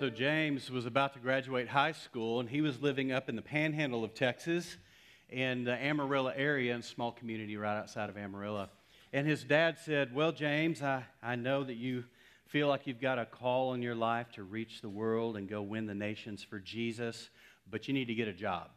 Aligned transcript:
So 0.00 0.08
James 0.08 0.70
was 0.70 0.86
about 0.86 1.12
to 1.12 1.18
graduate 1.18 1.68
high 1.68 1.92
school, 1.92 2.40
and 2.40 2.48
he 2.48 2.62
was 2.62 2.80
living 2.80 3.12
up 3.12 3.28
in 3.28 3.36
the 3.36 3.42
panhandle 3.42 4.02
of 4.02 4.14
Texas 4.14 4.78
in 5.28 5.64
the 5.64 5.74
Amarillo 5.74 6.32
area, 6.34 6.72
in 6.72 6.80
a 6.80 6.82
small 6.82 7.12
community 7.12 7.54
right 7.58 7.76
outside 7.76 8.08
of 8.08 8.16
Amarillo. 8.16 8.70
And 9.12 9.26
his 9.26 9.44
dad 9.44 9.76
said, 9.78 10.14
Well, 10.14 10.32
James, 10.32 10.80
I, 10.80 11.04
I 11.22 11.36
know 11.36 11.64
that 11.64 11.74
you 11.74 12.04
feel 12.46 12.66
like 12.66 12.86
you've 12.86 12.98
got 12.98 13.18
a 13.18 13.26
call 13.26 13.74
in 13.74 13.82
your 13.82 13.94
life 13.94 14.32
to 14.36 14.42
reach 14.42 14.80
the 14.80 14.88
world 14.88 15.36
and 15.36 15.46
go 15.46 15.60
win 15.60 15.84
the 15.84 15.94
nations 15.94 16.42
for 16.42 16.58
Jesus, 16.58 17.28
but 17.70 17.86
you 17.86 17.92
need 17.92 18.06
to 18.06 18.14
get 18.14 18.26
a 18.26 18.32
job. 18.32 18.70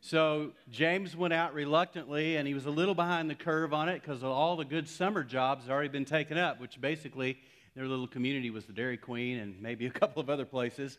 So 0.00 0.50
James 0.68 1.14
went 1.14 1.32
out 1.32 1.54
reluctantly, 1.54 2.38
and 2.38 2.48
he 2.48 2.54
was 2.54 2.66
a 2.66 2.70
little 2.70 2.96
behind 2.96 3.30
the 3.30 3.36
curve 3.36 3.72
on 3.72 3.88
it 3.88 4.02
because 4.02 4.24
all 4.24 4.56
the 4.56 4.64
good 4.64 4.88
summer 4.88 5.22
jobs 5.22 5.66
had 5.66 5.70
already 5.70 5.90
been 5.90 6.04
taken 6.04 6.36
up, 6.36 6.60
which 6.60 6.80
basically 6.80 7.38
their 7.74 7.86
little 7.86 8.06
community 8.06 8.50
was 8.50 8.64
the 8.64 8.72
Dairy 8.72 8.96
Queen 8.96 9.38
and 9.38 9.60
maybe 9.60 9.86
a 9.86 9.90
couple 10.00 10.20
of 10.20 10.30
other 10.30 10.44
places. 10.44 10.98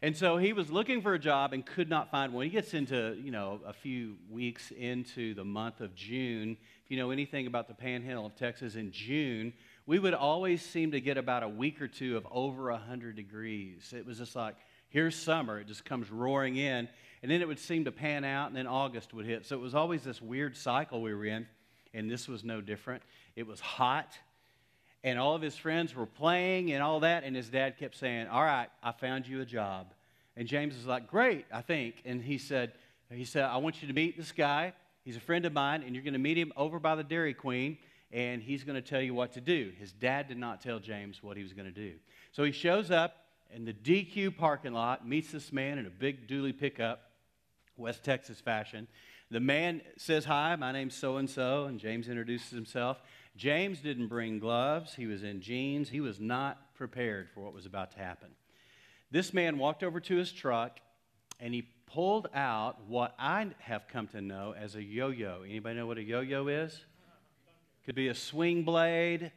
And 0.00 0.16
so 0.16 0.36
he 0.36 0.52
was 0.52 0.70
looking 0.70 1.02
for 1.02 1.14
a 1.14 1.18
job 1.18 1.52
and 1.52 1.66
could 1.66 1.90
not 1.90 2.10
find 2.10 2.32
one. 2.32 2.44
He 2.44 2.50
gets 2.50 2.72
into, 2.72 3.16
you 3.20 3.32
know, 3.32 3.60
a 3.66 3.72
few 3.72 4.14
weeks 4.30 4.70
into 4.70 5.34
the 5.34 5.44
month 5.44 5.80
of 5.80 5.94
June. 5.96 6.56
If 6.84 6.90
you 6.90 6.96
know 6.96 7.10
anything 7.10 7.48
about 7.48 7.66
the 7.66 7.74
panhandle 7.74 8.26
of 8.26 8.36
Texas 8.36 8.76
in 8.76 8.92
June, 8.92 9.52
we 9.86 9.98
would 9.98 10.14
always 10.14 10.62
seem 10.62 10.92
to 10.92 11.00
get 11.00 11.18
about 11.18 11.42
a 11.42 11.48
week 11.48 11.82
or 11.82 11.88
two 11.88 12.16
of 12.16 12.26
over 12.30 12.70
100 12.70 13.16
degrees. 13.16 13.92
It 13.96 14.06
was 14.06 14.18
just 14.18 14.36
like, 14.36 14.54
here's 14.88 15.16
summer. 15.16 15.58
It 15.60 15.66
just 15.66 15.84
comes 15.84 16.10
roaring 16.12 16.56
in. 16.56 16.88
And 17.22 17.30
then 17.30 17.42
it 17.42 17.48
would 17.48 17.58
seem 17.58 17.84
to 17.86 17.92
pan 17.92 18.24
out, 18.24 18.46
and 18.46 18.56
then 18.56 18.68
August 18.68 19.12
would 19.14 19.26
hit. 19.26 19.46
So 19.46 19.56
it 19.56 19.60
was 19.60 19.74
always 19.74 20.04
this 20.04 20.22
weird 20.22 20.56
cycle 20.56 21.02
we 21.02 21.12
were 21.12 21.24
in. 21.24 21.48
And 21.92 22.08
this 22.08 22.28
was 22.28 22.44
no 22.44 22.60
different. 22.60 23.02
It 23.34 23.48
was 23.48 23.58
hot 23.58 24.16
and 25.04 25.18
all 25.18 25.34
of 25.34 25.42
his 25.42 25.56
friends 25.56 25.94
were 25.94 26.06
playing 26.06 26.72
and 26.72 26.82
all 26.82 27.00
that. 27.00 27.24
And 27.24 27.36
his 27.36 27.48
dad 27.48 27.78
kept 27.78 27.96
saying, 27.96 28.26
All 28.28 28.42
right, 28.42 28.68
I 28.82 28.92
found 28.92 29.26
you 29.26 29.40
a 29.40 29.46
job. 29.46 29.92
And 30.36 30.46
James 30.46 30.74
was 30.74 30.86
like, 30.86 31.08
Great, 31.08 31.46
I 31.52 31.60
think. 31.60 31.96
And 32.04 32.22
he 32.22 32.38
said, 32.38 32.72
he 33.10 33.24
said, 33.24 33.44
I 33.44 33.56
want 33.56 33.80
you 33.80 33.88
to 33.88 33.94
meet 33.94 34.16
this 34.16 34.32
guy. 34.32 34.72
He's 35.04 35.16
a 35.16 35.20
friend 35.20 35.46
of 35.46 35.52
mine, 35.54 35.82
and 35.82 35.94
you're 35.94 36.04
going 36.04 36.12
to 36.12 36.18
meet 36.18 36.36
him 36.36 36.52
over 36.56 36.78
by 36.78 36.94
the 36.94 37.02
Dairy 37.02 37.32
Queen, 37.32 37.78
and 38.12 38.42
he's 38.42 38.64
going 38.64 38.76
to 38.76 38.82
tell 38.82 39.00
you 39.00 39.14
what 39.14 39.32
to 39.32 39.40
do. 39.40 39.72
His 39.78 39.92
dad 39.92 40.28
did 40.28 40.36
not 40.36 40.60
tell 40.60 40.78
James 40.78 41.22
what 41.22 41.36
he 41.36 41.42
was 41.42 41.54
going 41.54 41.64
to 41.66 41.72
do. 41.72 41.94
So 42.32 42.44
he 42.44 42.52
shows 42.52 42.90
up 42.90 43.16
in 43.54 43.64
the 43.64 43.72
DQ 43.72 44.36
parking 44.36 44.74
lot, 44.74 45.08
meets 45.08 45.32
this 45.32 45.52
man 45.52 45.78
in 45.78 45.86
a 45.86 45.90
big 45.90 46.28
dually 46.28 46.56
pickup, 46.56 47.12
West 47.78 48.04
Texas 48.04 48.40
fashion. 48.40 48.86
The 49.30 49.40
man 49.40 49.80
says, 49.96 50.24
Hi, 50.26 50.56
my 50.56 50.72
name's 50.72 50.94
so 50.94 51.16
and 51.16 51.28
so, 51.28 51.64
and 51.64 51.78
James 51.78 52.08
introduces 52.08 52.50
himself. 52.50 53.00
James 53.38 53.78
didn't 53.78 54.08
bring 54.08 54.40
gloves, 54.40 54.96
he 54.96 55.06
was 55.06 55.22
in 55.22 55.40
jeans. 55.40 55.88
He 55.88 56.00
was 56.00 56.18
not 56.18 56.74
prepared 56.74 57.30
for 57.30 57.40
what 57.40 57.54
was 57.54 57.66
about 57.66 57.92
to 57.92 57.98
happen. 57.98 58.30
This 59.12 59.32
man 59.32 59.58
walked 59.58 59.84
over 59.84 60.00
to 60.00 60.16
his 60.16 60.32
truck 60.32 60.80
and 61.38 61.54
he 61.54 61.62
pulled 61.86 62.28
out 62.34 62.80
what 62.88 63.14
I 63.16 63.46
have 63.60 63.86
come 63.86 64.08
to 64.08 64.20
know 64.20 64.56
as 64.58 64.74
a 64.74 64.82
yo-yo. 64.82 65.42
Anybody 65.48 65.76
know 65.76 65.86
what 65.86 65.98
a 65.98 66.02
yo-yo 66.02 66.48
is? 66.48 66.84
Could 67.86 67.94
be 67.94 68.08
a 68.08 68.14
swing 68.14 68.64
blade, 68.64 69.30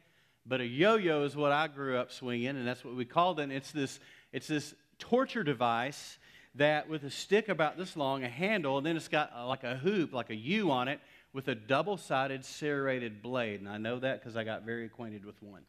but 0.44 0.60
a 0.60 0.66
yo-yo 0.66 1.22
is 1.22 1.36
what 1.36 1.52
I 1.52 1.68
grew 1.68 1.96
up 1.96 2.10
swinging, 2.10 2.48
and 2.48 2.66
that's 2.66 2.84
what 2.84 2.96
we 2.96 3.04
called 3.04 3.38
it. 3.38 3.44
And 3.44 3.52
it's 3.52 3.70
this, 3.70 4.00
it's 4.32 4.48
this 4.48 4.74
torture 4.98 5.44
device 5.44 6.18
that 6.56 6.88
with 6.88 7.04
a 7.04 7.10
stick 7.10 7.48
about 7.48 7.78
this 7.78 7.96
long, 7.96 8.24
a 8.24 8.28
handle, 8.28 8.78
and 8.78 8.86
then 8.86 8.96
it's 8.96 9.08
got 9.08 9.32
uh, 9.34 9.46
like 9.46 9.62
a 9.62 9.76
hoop, 9.76 10.12
like 10.12 10.30
a 10.30 10.34
U 10.34 10.72
on 10.72 10.88
it, 10.88 11.00
with 11.32 11.48
a 11.48 11.54
double 11.54 11.96
sided 11.96 12.44
serrated 12.44 13.22
blade. 13.22 13.60
And 13.60 13.68
I 13.68 13.78
know 13.78 13.98
that 13.98 14.20
because 14.20 14.36
I 14.36 14.44
got 14.44 14.62
very 14.62 14.86
acquainted 14.86 15.24
with 15.24 15.42
one. 15.42 15.62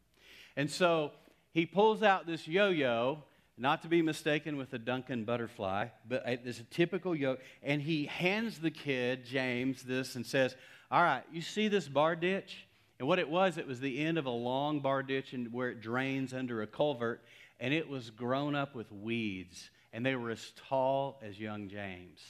And 0.56 0.70
so 0.70 1.12
he 1.52 1.66
pulls 1.66 2.02
out 2.02 2.26
this 2.26 2.46
yo 2.46 2.68
yo, 2.68 3.22
not 3.56 3.82
to 3.82 3.88
be 3.88 4.02
mistaken 4.02 4.56
with 4.56 4.72
a 4.72 4.78
Duncan 4.78 5.24
butterfly, 5.24 5.86
but 6.08 6.22
it's 6.26 6.60
a 6.60 6.64
typical 6.64 7.14
yo, 7.14 7.36
and 7.62 7.80
he 7.80 8.06
hands 8.06 8.58
the 8.58 8.70
kid, 8.70 9.24
James, 9.24 9.82
this 9.82 10.16
and 10.16 10.26
says, 10.26 10.56
All 10.90 11.02
right, 11.02 11.22
you 11.32 11.40
see 11.40 11.68
this 11.68 11.88
bar 11.88 12.16
ditch? 12.16 12.66
And 12.98 13.08
what 13.08 13.18
it 13.18 13.28
was, 13.28 13.58
it 13.58 13.66
was 13.66 13.80
the 13.80 14.04
end 14.04 14.18
of 14.18 14.26
a 14.26 14.30
long 14.30 14.80
bar 14.80 15.02
ditch 15.02 15.32
and 15.32 15.52
where 15.52 15.70
it 15.70 15.80
drains 15.80 16.32
under 16.32 16.62
a 16.62 16.66
culvert, 16.66 17.22
and 17.60 17.72
it 17.72 17.88
was 17.88 18.10
grown 18.10 18.54
up 18.54 18.74
with 18.74 18.90
weeds, 18.92 19.70
and 19.92 20.04
they 20.04 20.16
were 20.16 20.30
as 20.30 20.52
tall 20.68 21.20
as 21.22 21.38
young 21.38 21.68
James. 21.68 22.20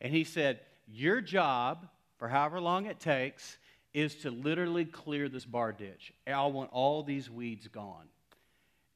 And 0.00 0.12
he 0.12 0.24
said, 0.24 0.60
Your 0.86 1.20
job 1.20 1.88
for 2.18 2.28
however 2.28 2.60
long 2.60 2.86
it 2.86 3.00
takes 3.00 3.58
is 3.94 4.14
to 4.16 4.30
literally 4.30 4.84
clear 4.84 5.28
this 5.28 5.44
bar 5.44 5.72
ditch. 5.72 6.12
I 6.26 6.44
want 6.46 6.70
all 6.72 7.02
these 7.02 7.30
weeds 7.30 7.66
gone. 7.68 8.06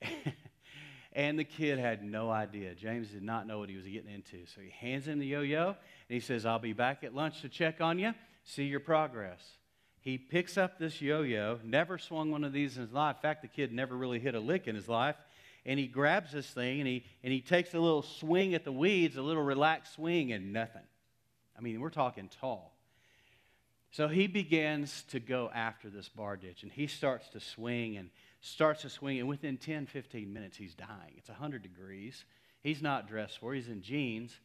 and 1.13 1.39
the 1.39 1.45
kid 1.45 1.79
had 1.79 2.05
no 2.05 2.31
idea. 2.31 2.75
James 2.75 3.09
did 3.09 3.23
not 3.23 3.47
know 3.47 3.59
what 3.59 3.69
he 3.69 3.77
was 3.77 3.87
getting 3.87 4.13
into. 4.13 4.47
So 4.47 4.61
he 4.61 4.71
hands 4.71 5.09
him 5.09 5.19
the 5.19 5.27
yo 5.27 5.41
yo 5.41 5.69
and 5.69 5.77
he 6.09 6.21
says, 6.21 6.45
I'll 6.45 6.59
be 6.59 6.73
back 6.73 7.03
at 7.03 7.15
lunch 7.15 7.41
to 7.43 7.49
check 7.49 7.81
on 7.81 7.99
you, 7.99 8.15
see 8.45 8.65
your 8.65 8.81
progress. 8.81 9.41
He 10.01 10.17
picks 10.17 10.57
up 10.57 10.79
this 10.79 11.01
yo 11.01 11.23
yo, 11.23 11.59
never 11.65 11.99
swung 11.99 12.31
one 12.31 12.45
of 12.45 12.53
these 12.53 12.77
in 12.77 12.83
his 12.83 12.93
life. 12.93 13.17
In 13.17 13.23
fact, 13.23 13.43
the 13.43 13.49
kid 13.49 13.73
never 13.73 13.97
really 13.97 14.19
hit 14.19 14.35
a 14.35 14.41
lick 14.41 14.67
in 14.67 14.75
his 14.75 14.89
life. 14.89 15.17
And 15.67 15.79
he 15.79 15.87
grabs 15.87 16.33
this 16.33 16.49
thing 16.51 16.81
and 16.81 16.89
he, 16.89 17.05
and 17.23 17.33
he 17.33 17.41
takes 17.41 17.75
a 17.75 17.79
little 17.79 18.03
swing 18.03 18.55
at 18.55 18.65
the 18.65 18.73
weeds, 18.73 19.17
a 19.17 19.23
little 19.23 19.43
relaxed 19.43 19.95
swing, 19.95 20.33
and 20.33 20.53
nothing. 20.53 20.83
I 21.57 21.61
mean, 21.61 21.81
we're 21.81 21.91
talking 21.91 22.31
tall. 22.41 22.75
So 23.91 24.07
he 24.07 24.29
begins 24.29 25.03
to 25.11 25.19
go 25.19 25.51
after 25.53 25.91
this 25.91 26.09
bar 26.09 26.37
ditch 26.37 26.63
and 26.63 26.71
he 26.71 26.87
starts 26.87 27.29
to 27.31 27.41
swing 27.41 27.97
and 27.97 28.11
starts 28.41 28.83
to 28.83 28.89
swing. 28.89 29.19
And 29.19 29.29
within 29.29 29.57
10, 29.57 29.87
15 29.87 30.33
minutes, 30.33 30.57
he's 30.57 30.75
dying. 30.75 31.15
It's 31.17 31.29
100 31.29 31.63
degrees. 31.63 32.25
He's 32.63 32.83
not 32.83 33.09
dressed 33.09 33.39
for, 33.39 33.55
he's 33.55 33.69
in 33.69 33.83
jeans. 33.83 34.39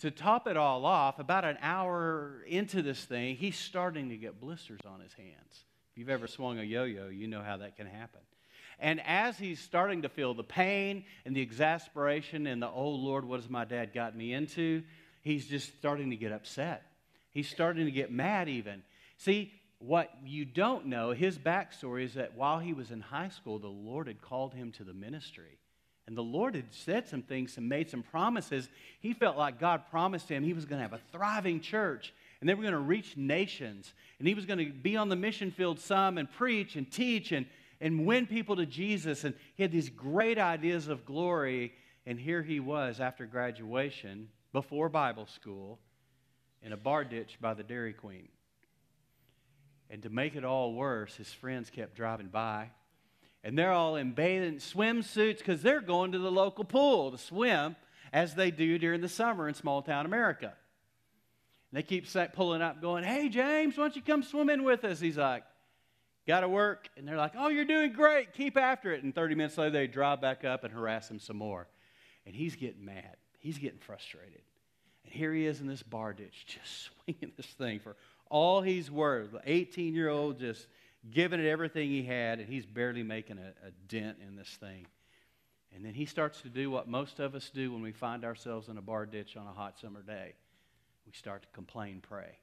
To 0.00 0.10
top 0.10 0.46
it 0.46 0.56
all 0.56 0.86
off, 0.86 1.18
about 1.18 1.44
an 1.44 1.58
hour 1.60 2.42
into 2.46 2.80
this 2.80 3.04
thing, 3.04 3.36
he's 3.36 3.58
starting 3.58 4.08
to 4.08 4.16
get 4.16 4.40
blisters 4.40 4.80
on 4.86 5.00
his 5.00 5.12
hands. 5.12 5.64
If 5.92 5.98
you've 5.98 6.08
ever 6.08 6.26
swung 6.26 6.58
a 6.58 6.62
yo 6.62 6.84
yo, 6.84 7.08
you 7.08 7.26
know 7.26 7.42
how 7.42 7.58
that 7.58 7.76
can 7.76 7.86
happen. 7.86 8.20
And 8.78 9.02
as 9.04 9.38
he's 9.38 9.60
starting 9.60 10.02
to 10.02 10.08
feel 10.08 10.32
the 10.32 10.42
pain 10.42 11.04
and 11.26 11.36
the 11.36 11.42
exasperation 11.42 12.46
and 12.46 12.62
the, 12.62 12.70
oh 12.70 12.88
Lord, 12.88 13.26
what 13.26 13.40
has 13.40 13.50
my 13.50 13.66
dad 13.66 13.92
got 13.92 14.16
me 14.16 14.32
into? 14.32 14.84
He's 15.20 15.46
just 15.46 15.76
starting 15.76 16.08
to 16.10 16.16
get 16.16 16.32
upset. 16.32 16.89
He's 17.32 17.48
starting 17.48 17.84
to 17.84 17.90
get 17.90 18.12
mad, 18.12 18.48
even. 18.48 18.82
See, 19.16 19.52
what 19.78 20.10
you 20.24 20.44
don't 20.44 20.86
know, 20.86 21.12
his 21.12 21.38
backstory 21.38 22.04
is 22.04 22.14
that 22.14 22.36
while 22.36 22.58
he 22.58 22.72
was 22.72 22.90
in 22.90 23.00
high 23.00 23.28
school, 23.28 23.58
the 23.58 23.68
Lord 23.68 24.06
had 24.06 24.20
called 24.20 24.54
him 24.54 24.72
to 24.72 24.84
the 24.84 24.92
ministry. 24.92 25.58
And 26.06 26.16
the 26.16 26.22
Lord 26.22 26.54
had 26.54 26.72
said 26.72 27.08
some 27.08 27.22
things 27.22 27.56
and 27.56 27.68
made 27.68 27.88
some 27.88 28.02
promises. 28.02 28.68
He 29.00 29.12
felt 29.12 29.36
like 29.36 29.60
God 29.60 29.82
promised 29.90 30.28
him 30.28 30.42
he 30.42 30.52
was 30.52 30.64
going 30.64 30.78
to 30.78 30.88
have 30.88 30.92
a 30.92 31.00
thriving 31.12 31.60
church 31.60 32.12
and 32.40 32.48
they 32.48 32.54
were 32.54 32.62
going 32.62 32.72
to 32.72 32.80
reach 32.80 33.16
nations. 33.16 33.92
And 34.18 34.26
he 34.26 34.34
was 34.34 34.46
going 34.46 34.58
to 34.58 34.72
be 34.72 34.96
on 34.96 35.08
the 35.08 35.16
mission 35.16 35.50
field 35.50 35.78
some 35.78 36.18
and 36.18 36.30
preach 36.30 36.74
and 36.74 36.90
teach 36.90 37.32
and, 37.32 37.46
and 37.80 38.06
win 38.06 38.26
people 38.26 38.56
to 38.56 38.66
Jesus. 38.66 39.24
And 39.24 39.34
he 39.56 39.62
had 39.62 39.72
these 39.72 39.90
great 39.90 40.38
ideas 40.38 40.88
of 40.88 41.04
glory. 41.04 41.72
And 42.06 42.18
here 42.18 42.42
he 42.42 42.58
was 42.58 42.98
after 42.98 43.26
graduation, 43.26 44.28
before 44.52 44.88
Bible 44.88 45.26
school, 45.26 45.78
in 46.62 46.72
a 46.72 46.76
bar 46.76 47.04
ditch 47.04 47.38
by 47.40 47.54
the 47.54 47.62
Dairy 47.62 47.92
Queen. 47.92 48.28
And 49.88 50.02
to 50.04 50.10
make 50.10 50.36
it 50.36 50.44
all 50.44 50.74
worse, 50.74 51.16
his 51.16 51.32
friends 51.32 51.68
kept 51.68 51.96
driving 51.96 52.28
by. 52.28 52.70
And 53.42 53.58
they're 53.58 53.72
all 53.72 53.96
in 53.96 54.12
bathing 54.12 54.56
swimsuits 54.56 55.38
because 55.38 55.62
they're 55.62 55.80
going 55.80 56.12
to 56.12 56.18
the 56.18 56.30
local 56.30 56.64
pool 56.64 57.10
to 57.10 57.18
swim 57.18 57.74
as 58.12 58.34
they 58.34 58.50
do 58.50 58.78
during 58.78 59.00
the 59.00 59.08
summer 59.08 59.48
in 59.48 59.54
small 59.54 59.82
town 59.82 60.06
America. 60.06 60.52
And 61.70 61.78
they 61.78 61.82
keep 61.82 62.06
pulling 62.34 62.62
up, 62.62 62.80
going, 62.80 63.04
Hey, 63.04 63.28
James, 63.28 63.76
why 63.76 63.84
don't 63.84 63.96
you 63.96 64.02
come 64.02 64.22
swimming 64.22 64.62
with 64.62 64.84
us? 64.84 65.00
He's 65.00 65.16
like, 65.16 65.44
Got 66.26 66.40
to 66.40 66.48
work. 66.48 66.88
And 66.96 67.08
they're 67.08 67.16
like, 67.16 67.32
Oh, 67.36 67.48
you're 67.48 67.64
doing 67.64 67.92
great. 67.92 68.34
Keep 68.34 68.56
after 68.56 68.92
it. 68.92 69.02
And 69.02 69.14
30 69.14 69.34
minutes 69.34 69.56
later, 69.56 69.70
they 69.70 69.86
drive 69.86 70.20
back 70.20 70.44
up 70.44 70.62
and 70.62 70.72
harass 70.72 71.10
him 71.10 71.18
some 71.18 71.36
more. 71.36 71.66
And 72.26 72.34
he's 72.34 72.56
getting 72.56 72.84
mad. 72.84 73.16
He's 73.38 73.58
getting 73.58 73.78
frustrated. 73.78 74.42
And 75.10 75.18
here 75.18 75.34
he 75.34 75.46
is 75.46 75.60
in 75.60 75.66
this 75.66 75.82
bar 75.82 76.12
ditch, 76.12 76.46
just 76.46 76.90
swinging 77.04 77.32
this 77.36 77.46
thing 77.46 77.80
for 77.80 77.96
all 78.30 78.62
he's 78.62 78.90
worth. 78.90 79.32
The 79.32 79.42
18 79.44 79.94
year 79.94 80.08
old 80.08 80.38
just 80.38 80.66
giving 81.10 81.40
it 81.40 81.48
everything 81.48 81.88
he 81.88 82.02
had, 82.04 82.38
and 82.38 82.48
he's 82.48 82.66
barely 82.66 83.02
making 83.02 83.38
a, 83.38 83.66
a 83.66 83.70
dent 83.88 84.18
in 84.26 84.36
this 84.36 84.48
thing. 84.60 84.86
And 85.74 85.84
then 85.84 85.94
he 85.94 86.04
starts 86.04 86.42
to 86.42 86.48
do 86.48 86.70
what 86.70 86.88
most 86.88 87.20
of 87.20 87.34
us 87.34 87.50
do 87.50 87.72
when 87.72 87.82
we 87.82 87.92
find 87.92 88.24
ourselves 88.24 88.68
in 88.68 88.76
a 88.76 88.82
bar 88.82 89.06
ditch 89.06 89.36
on 89.36 89.46
a 89.46 89.52
hot 89.52 89.78
summer 89.80 90.02
day. 90.02 90.34
We 91.06 91.12
start 91.12 91.42
to 91.42 91.48
complain, 91.52 92.00
pray. 92.02 92.38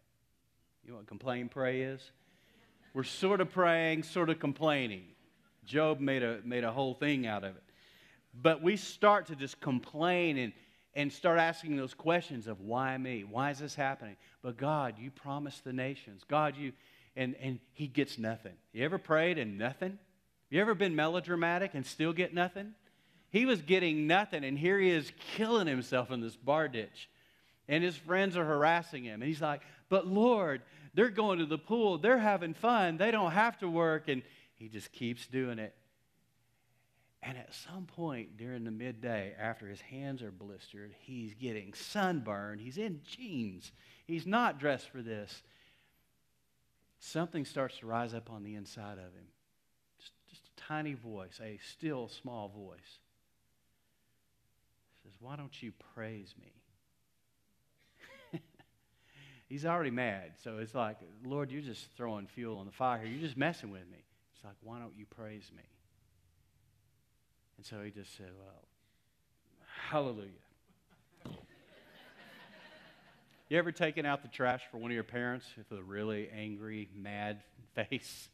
You 0.83 0.91
know 0.91 0.97
what 0.97 1.07
complain, 1.07 1.49
pray 1.49 1.81
is? 1.81 2.11
We're 2.93 3.03
sort 3.03 3.41
of 3.41 3.51
praying, 3.51 4.03
sort 4.03 4.29
of 4.29 4.39
complaining. 4.39 5.03
Job 5.65 5.99
made 5.99 6.23
a, 6.23 6.39
made 6.43 6.63
a 6.63 6.71
whole 6.71 6.93
thing 6.93 7.27
out 7.27 7.43
of 7.43 7.55
it. 7.55 7.63
But 8.33 8.61
we 8.61 8.77
start 8.77 9.27
to 9.27 9.35
just 9.35 9.59
complain 9.59 10.37
and, 10.37 10.53
and 10.97 11.13
start 11.13 11.37
asking 11.37 11.75
those 11.75 11.93
questions 11.93 12.47
of 12.47 12.59
why 12.59 12.97
me? 12.97 13.23
Why 13.23 13.51
is 13.51 13.59
this 13.59 13.75
happening? 13.75 14.17
But 14.41 14.57
God, 14.57 14.95
you 14.97 15.11
promised 15.11 15.63
the 15.63 15.71
nations. 15.71 16.23
God, 16.27 16.57
you, 16.57 16.73
and, 17.15 17.35
and 17.39 17.59
he 17.73 17.85
gets 17.85 18.17
nothing. 18.17 18.53
You 18.73 18.83
ever 18.83 18.97
prayed 18.97 19.37
and 19.37 19.59
nothing? 19.59 19.99
You 20.49 20.59
ever 20.59 20.73
been 20.73 20.95
melodramatic 20.95 21.75
and 21.75 21.85
still 21.85 22.13
get 22.13 22.33
nothing? 22.33 22.73
He 23.29 23.45
was 23.45 23.61
getting 23.61 24.07
nothing, 24.07 24.43
and 24.43 24.57
here 24.57 24.79
he 24.79 24.89
is 24.89 25.11
killing 25.35 25.67
himself 25.67 26.09
in 26.09 26.19
this 26.19 26.35
bar 26.35 26.67
ditch. 26.67 27.09
And 27.67 27.83
his 27.83 27.95
friends 27.95 28.35
are 28.35 28.45
harassing 28.45 29.03
him. 29.03 29.21
And 29.21 29.29
he's 29.29 29.41
like, 29.41 29.61
But 29.89 30.07
Lord, 30.07 30.63
they're 30.95 31.09
going 31.09 31.37
to 31.39 31.45
the 31.45 31.59
pool. 31.59 31.99
They're 31.99 32.17
having 32.17 32.55
fun. 32.55 32.97
They 32.97 33.11
don't 33.11 33.33
have 33.33 33.59
to 33.59 33.69
work. 33.69 34.07
And 34.07 34.23
he 34.55 34.67
just 34.67 34.91
keeps 34.91 35.27
doing 35.27 35.59
it. 35.59 35.75
And 37.23 37.37
at 37.37 37.53
some 37.53 37.85
point 37.85 38.37
during 38.37 38.63
the 38.63 38.71
midday, 38.71 39.33
after 39.39 39.67
his 39.67 39.81
hands 39.81 40.21
are 40.21 40.31
blistered, 40.31 40.93
he's 40.99 41.33
getting 41.33 41.73
sunburned. 41.73 42.61
He's 42.61 42.77
in 42.77 43.01
jeans. 43.03 43.71
He's 44.05 44.25
not 44.25 44.59
dressed 44.59 44.89
for 44.89 45.01
this. 45.01 45.41
Something 46.99 47.45
starts 47.45 47.79
to 47.79 47.87
rise 47.87 48.13
up 48.13 48.31
on 48.31 48.43
the 48.43 48.55
inside 48.55 48.97
of 48.97 49.13
him. 49.13 49.27
Just, 49.99 50.11
just 50.29 50.41
a 50.43 50.61
tiny 50.61 50.93
voice, 50.93 51.39
a 51.43 51.59
still 51.73 52.07
small 52.07 52.49
voice. 52.49 52.99
says, 55.03 55.13
Why 55.19 55.35
don't 55.35 55.61
you 55.61 55.73
praise 55.95 56.33
me? 56.39 58.39
he's 59.49 59.65
already 59.65 59.91
mad. 59.91 60.33
So 60.43 60.59
it's 60.59 60.75
like, 60.75 60.97
Lord, 61.25 61.51
you're 61.51 61.61
just 61.61 61.87
throwing 61.95 62.27
fuel 62.27 62.59
on 62.59 62.65
the 62.65 62.71
fire 62.71 62.99
here. 62.99 63.07
You're 63.07 63.21
just 63.21 63.37
messing 63.37 63.71
with 63.71 63.89
me. 63.91 64.03
It's 64.35 64.43
like, 64.43 64.55
why 64.61 64.79
don't 64.79 64.93
you 64.95 65.05
praise 65.05 65.51
me? 65.55 65.63
And 67.57 67.65
so 67.65 67.81
he 67.83 67.91
just 67.91 68.15
said, 68.15 68.31
Well, 68.37 68.63
hallelujah. 69.89 70.29
you 73.49 73.57
ever 73.57 73.71
taken 73.71 74.05
out 74.05 74.21
the 74.21 74.27
trash 74.27 74.61
for 74.71 74.77
one 74.77 74.91
of 74.91 74.95
your 74.95 75.03
parents 75.03 75.45
with 75.57 75.77
a 75.77 75.81
really 75.81 76.29
angry, 76.29 76.89
mad 76.95 77.41
face? 77.75 78.29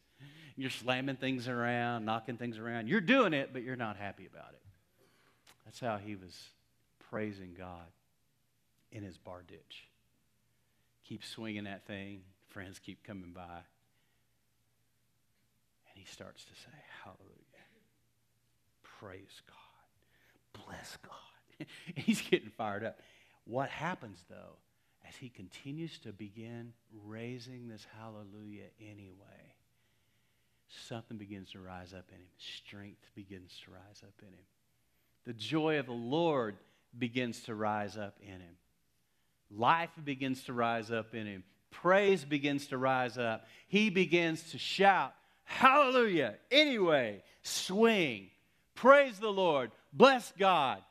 You're 0.55 0.69
slamming 0.69 1.15
things 1.15 1.47
around, 1.47 2.05
knocking 2.05 2.37
things 2.37 2.57
around. 2.59 2.87
You're 2.87 3.01
doing 3.01 3.33
it, 3.33 3.49
but 3.53 3.63
you're 3.63 3.75
not 3.75 3.97
happy 3.97 4.27
about 4.31 4.51
it. 4.53 4.61
That's 5.65 5.79
how 5.79 5.97
he 5.97 6.15
was 6.15 6.37
praising 7.09 7.55
God 7.57 7.87
in 8.91 9.03
his 9.03 9.17
bar 9.17 9.43
ditch. 9.47 9.87
Keep 11.07 11.23
swinging 11.23 11.63
that 11.63 11.87
thing. 11.87 12.21
Friends 12.49 12.79
keep 12.79 13.03
coming 13.03 13.31
by. 13.33 13.41
And 15.91 15.95
he 15.95 16.05
starts 16.05 16.43
to 16.45 16.51
say, 16.51 16.77
Hallelujah. 17.03 17.52
Praise 19.03 19.41
God. 19.47 20.65
Bless 20.65 20.97
God. 21.01 21.67
He's 21.95 22.21
getting 22.21 22.49
fired 22.49 22.85
up. 22.85 22.99
What 23.45 23.69
happens, 23.69 24.23
though, 24.29 24.55
as 25.07 25.15
he 25.15 25.27
continues 25.27 25.99
to 25.99 26.13
begin 26.13 26.71
raising 27.05 27.67
this 27.67 27.85
hallelujah 27.99 28.67
anyway, 28.79 29.55
something 30.87 31.17
begins 31.17 31.51
to 31.51 31.59
rise 31.59 31.93
up 31.93 32.05
in 32.09 32.17
him. 32.17 32.27
Strength 32.37 33.09
begins 33.13 33.51
to 33.65 33.71
rise 33.71 34.01
up 34.03 34.13
in 34.21 34.29
him. 34.29 34.45
The 35.25 35.33
joy 35.33 35.79
of 35.79 35.87
the 35.87 35.91
Lord 35.91 36.55
begins 36.97 37.41
to 37.43 37.55
rise 37.55 37.97
up 37.97 38.15
in 38.21 38.39
him. 38.39 38.55
Life 39.51 39.91
begins 40.03 40.43
to 40.45 40.53
rise 40.53 40.91
up 40.91 41.13
in 41.13 41.27
him. 41.27 41.43
Praise 41.71 42.23
begins 42.23 42.67
to 42.67 42.77
rise 42.77 43.17
up. 43.17 43.45
He 43.67 43.89
begins 43.89 44.51
to 44.51 44.57
shout, 44.57 45.13
Hallelujah! 45.43 46.35
Anyway, 46.51 47.21
swing, 47.41 48.29
Praise 48.75 49.19
the 49.19 49.31
Lord. 49.31 49.71
Bless 49.91 50.33
God. 50.37 50.81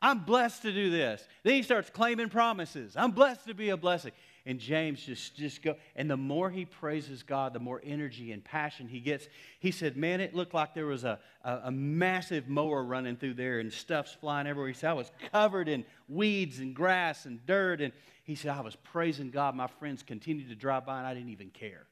I'm 0.00 0.20
blessed 0.20 0.62
to 0.62 0.72
do 0.72 0.90
this. 0.90 1.26
Then 1.44 1.54
he 1.54 1.62
starts 1.62 1.88
claiming 1.88 2.28
promises. 2.28 2.94
I'm 2.96 3.12
blessed 3.12 3.46
to 3.46 3.54
be 3.54 3.70
a 3.70 3.76
blessing. 3.76 4.10
And 4.44 4.58
James 4.58 5.00
just, 5.00 5.36
just 5.36 5.62
go, 5.62 5.76
and 5.94 6.10
the 6.10 6.16
more 6.16 6.50
he 6.50 6.64
praises 6.64 7.22
God, 7.22 7.52
the 7.52 7.60
more 7.60 7.80
energy 7.84 8.32
and 8.32 8.42
passion 8.42 8.88
he 8.88 8.98
gets. 8.98 9.28
He 9.60 9.70
said, 9.70 9.96
Man, 9.96 10.20
it 10.20 10.34
looked 10.34 10.52
like 10.52 10.74
there 10.74 10.86
was 10.86 11.04
a, 11.04 11.20
a, 11.44 11.60
a 11.64 11.70
massive 11.70 12.48
mower 12.48 12.82
running 12.82 13.16
through 13.16 13.34
there 13.34 13.60
and 13.60 13.72
stuff's 13.72 14.12
flying 14.12 14.48
everywhere. 14.48 14.68
He 14.68 14.74
said, 14.74 14.90
I 14.90 14.94
was 14.94 15.12
covered 15.30 15.68
in 15.68 15.84
weeds 16.08 16.58
and 16.58 16.74
grass 16.74 17.24
and 17.24 17.44
dirt. 17.46 17.80
And 17.80 17.92
he 18.24 18.34
said, 18.34 18.50
I 18.50 18.62
was 18.62 18.74
praising 18.74 19.30
God. 19.30 19.54
My 19.54 19.68
friends 19.68 20.02
continued 20.02 20.48
to 20.48 20.56
drive 20.56 20.84
by 20.84 20.98
and 20.98 21.06
I 21.06 21.14
didn't 21.14 21.30
even 21.30 21.50
care. 21.50 21.86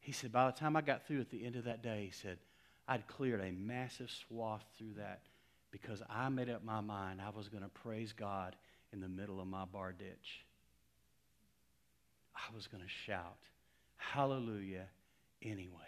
He 0.00 0.12
said, 0.12 0.32
By 0.32 0.46
the 0.46 0.56
time 0.56 0.74
I 0.74 0.80
got 0.80 1.06
through 1.06 1.20
at 1.20 1.30
the 1.30 1.44
end 1.44 1.56
of 1.56 1.64
that 1.64 1.82
day, 1.82 2.04
he 2.06 2.12
said, 2.12 2.38
I'd 2.88 3.06
cleared 3.06 3.40
a 3.40 3.52
massive 3.52 4.10
swath 4.10 4.64
through 4.76 4.94
that 4.96 5.22
because 5.70 6.02
I 6.08 6.28
made 6.28 6.50
up 6.50 6.64
my 6.64 6.80
mind 6.80 7.20
I 7.20 7.30
was 7.30 7.48
going 7.48 7.62
to 7.62 7.68
praise 7.68 8.12
God 8.12 8.56
in 8.92 9.00
the 9.00 9.08
middle 9.08 9.40
of 9.40 9.46
my 9.46 9.64
bar 9.64 9.92
ditch. 9.92 10.44
I 12.34 12.54
was 12.54 12.66
going 12.66 12.82
to 12.82 12.88
shout, 12.88 13.38
Hallelujah, 13.96 14.86
anyway. 15.42 15.78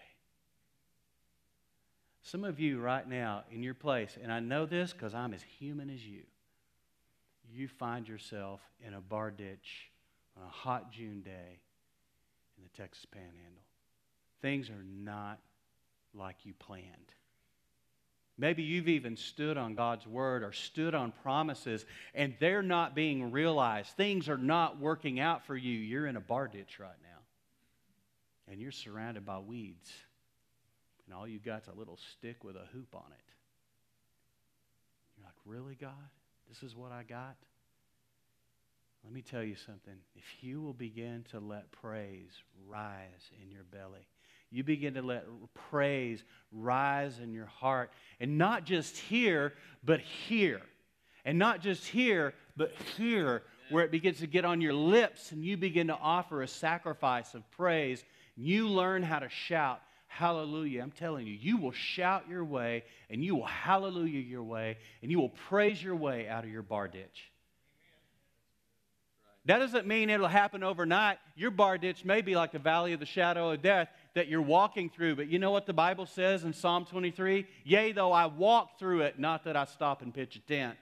Some 2.22 2.44
of 2.44 2.58
you 2.58 2.80
right 2.80 3.06
now 3.06 3.44
in 3.50 3.62
your 3.62 3.74
place, 3.74 4.16
and 4.22 4.32
I 4.32 4.40
know 4.40 4.64
this 4.64 4.92
because 4.92 5.14
I'm 5.14 5.34
as 5.34 5.42
human 5.58 5.90
as 5.90 6.06
you, 6.06 6.22
you 7.52 7.68
find 7.68 8.08
yourself 8.08 8.60
in 8.86 8.94
a 8.94 9.00
bar 9.00 9.30
ditch 9.30 9.90
on 10.36 10.46
a 10.46 10.50
hot 10.50 10.90
June 10.90 11.20
day 11.22 11.60
in 12.56 12.64
the 12.64 12.70
Texas 12.82 13.04
Panhandle. 13.04 13.62
Things 14.40 14.70
are 14.70 14.84
not 14.84 15.38
like 16.14 16.37
you 16.44 16.54
planned. 16.54 17.12
Maybe 18.37 18.64
you've 18.64 18.88
even 18.88 19.16
stood 19.16 19.56
on 19.56 19.75
God's 19.75 20.06
word 20.06 20.42
or 20.42 20.52
stood 20.52 20.94
on 20.94 21.12
promises 21.23 21.87
and 22.14 22.35
they're 22.40 22.62
not 22.62 22.94
being 22.94 23.30
realized. 23.30 23.90
Things 23.90 24.28
are 24.28 24.38
not 24.38 24.80
working 24.80 25.21
out 25.21 25.47
for 25.47 25.56
you. 25.56 25.73
You're 25.73 26.06
in 26.06 26.16
a 26.16 26.21
bar 26.21 26.49
ditch 26.49 26.80
right 26.80 26.90
now. 27.02 28.50
And 28.50 28.61
you're 28.61 28.73
surrounded 28.73 29.25
by 29.25 29.38
weeds. 29.38 29.90
And 31.06 31.14
all 31.14 31.28
you 31.28 31.38
got's 31.38 31.68
a 31.68 31.78
little 31.78 31.99
stick 32.12 32.42
with 32.42 32.56
a 32.56 32.66
hoop 32.73 32.94
on 32.94 33.04
it. 33.12 33.25
You're 35.16 35.26
like, 35.26 35.35
really, 35.44 35.76
God? 35.76 35.92
This 36.49 36.62
is 36.62 36.75
what 36.75 36.90
I 36.90 37.04
got? 37.04 37.37
Let 39.04 39.12
me 39.12 39.23
tell 39.23 39.44
you 39.44 39.54
something. 39.54 39.94
If 40.16 40.42
you 40.42 40.61
will 40.61 40.73
begin 40.73 41.25
to 41.30 41.38
let 41.38 41.71
praise 41.71 42.33
rise 42.66 43.30
in 43.42 43.50
your 43.50 43.64
belly, 43.64 44.09
you 44.54 44.62
begin 44.62 44.94
to 44.94 45.02
let 45.02 45.26
praise 45.70 46.23
rise 46.52 47.18
in 47.18 47.32
your 47.32 47.46
heart. 47.46 47.90
And 48.20 48.38
not 48.38 48.64
just 48.64 48.96
here, 48.96 49.52
but 49.82 50.00
here. 50.00 50.61
And 51.25 51.38
not 51.38 51.61
just 51.61 51.87
here, 51.87 52.34
but 52.56 52.73
here, 52.96 53.42
where 53.70 53.84
it 53.84 53.90
begins 53.90 54.20
to 54.20 54.26
get 54.26 54.44
on 54.44 54.61
your 54.61 54.75
lips 54.75 55.32
and 55.32 55.44
you 55.44 55.56
begin 55.56 55.88
to 55.88 55.96
offer 55.96 56.42
a 56.42 56.49
sacrifice 56.49 57.34
of 57.34 57.50
praise. 57.52 58.04
You 58.37 58.68
learn 58.68 59.02
how 59.02 59.18
to 59.18 59.28
shout, 59.28 59.80
Hallelujah. 60.06 60.80
I'm 60.80 60.92
telling 60.92 61.26
you, 61.26 61.32
you 61.32 61.56
will 61.56 61.73
shout 61.73 62.28
your 62.28 62.44
way 62.44 62.84
and 63.11 63.25
you 63.25 63.34
will 63.34 63.46
hallelujah 63.46 64.20
your 64.20 64.44
way 64.44 64.78
and 65.02 65.11
you 65.11 65.18
will 65.18 65.30
praise 65.49 65.82
your 65.82 65.96
way 65.96 66.28
out 66.28 66.44
of 66.44 66.50
your 66.50 66.62
bar 66.62 66.87
ditch. 66.87 67.32
That 69.46 69.58
doesn't 69.58 69.88
mean 69.88 70.11
it'll 70.11 70.28
happen 70.28 70.62
overnight. 70.62 71.18
Your 71.34 71.50
bar 71.50 71.78
ditch 71.78 72.04
may 72.04 72.23
be 72.23 72.37
like 72.37 72.52
the 72.52 72.61
valley 72.61 72.92
of 72.92 73.00
the 73.00 73.06
shadow 73.06 73.50
of 73.50 73.61
death 73.61 73.88
that 74.14 74.28
you're 74.28 74.42
walking 74.42 74.88
through. 74.88 75.16
But 75.16 75.28
you 75.28 75.38
know 75.38 75.50
what 75.50 75.66
the 75.66 75.73
Bible 75.73 76.06
says 76.06 76.44
in 76.44 76.52
Psalm 76.52 76.87
23? 76.87 77.47
Yea, 77.64 77.92
though 77.92 78.12
I 78.12 78.26
walk 78.26 78.78
through 78.78 79.02
it, 79.02 79.18
not 79.18 79.44
that 79.44 79.56
I 79.56 79.64
stop 79.64 80.02
and 80.02 80.14
pitch 80.14 80.37
a 80.37 80.40
tent. 80.40 80.78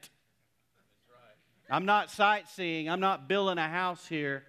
I'm 1.70 1.86
not 1.86 2.10
sightseeing, 2.10 2.90
I'm 2.90 3.00
not 3.00 3.28
building 3.28 3.56
a 3.56 3.68
house 3.68 4.06
here. 4.06 4.44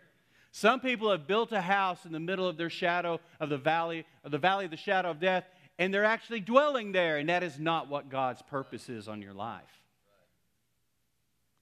Some 0.52 0.82
people 0.82 1.10
have 1.10 1.26
built 1.26 1.52
a 1.52 1.62
house 1.62 2.06
in 2.06 2.12
the 2.12 2.20
middle 2.20 2.48
of 2.48 2.58
their 2.58 2.70
shadow 2.70 3.20
of 3.40 3.50
the 3.50 3.58
valley, 3.58 4.06
of 4.24 4.32
the 4.32 4.38
valley 4.38 4.66
of 4.66 4.72
the 4.72 4.78
shadow 4.78 5.10
of 5.12 5.20
death, 5.20 5.46
and 5.80 5.94
they're 5.94 6.04
actually 6.04 6.42
dwelling 6.42 6.92
there, 6.92 7.18
and 7.18 7.30
that 7.30 7.42
is 7.42 7.58
not 7.58 7.88
what 7.88 8.10
God's 8.10 8.42
purpose 8.42 8.90
is 8.90 9.08
on 9.08 9.22
your 9.22 9.34
life. 9.34 9.64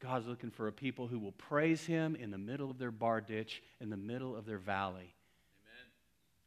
God's 0.02 0.26
looking 0.26 0.50
for 0.50 0.68
a 0.68 0.74
people 0.74 1.08
who 1.08 1.20
will 1.20 1.32
praise 1.34 1.86
Him 1.86 2.16
in 2.16 2.32
the 2.32 2.38
middle 2.40 2.72
of 2.72 2.80
their 2.80 2.92
bar 2.92 3.22
ditch, 3.22 3.62
in 3.80 3.92
the 3.92 3.98
middle 3.98 4.36
of 4.36 4.46
their 4.46 4.58
valley 4.58 5.14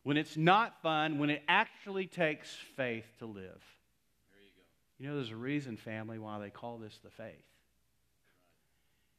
when 0.05 0.19
it's 0.19 0.37
not 0.37 0.81
fun, 0.83 1.19
when 1.19 1.31
it 1.31 1.43
actually 1.49 2.07
takes 2.07 2.55
faith 2.77 3.07
to 3.19 3.27
live. 3.27 3.35
There 3.41 4.41
you 4.41 4.51
go. 4.55 4.63
You 4.99 5.09
know, 5.09 5.15
there's 5.17 5.31
a 5.31 5.37
reason, 5.37 5.77
family, 5.77 6.19
why 6.19 6.39
they 6.39 6.51
call 6.51 6.77
this 6.77 6.99
the 7.03 7.11
faith. 7.11 7.33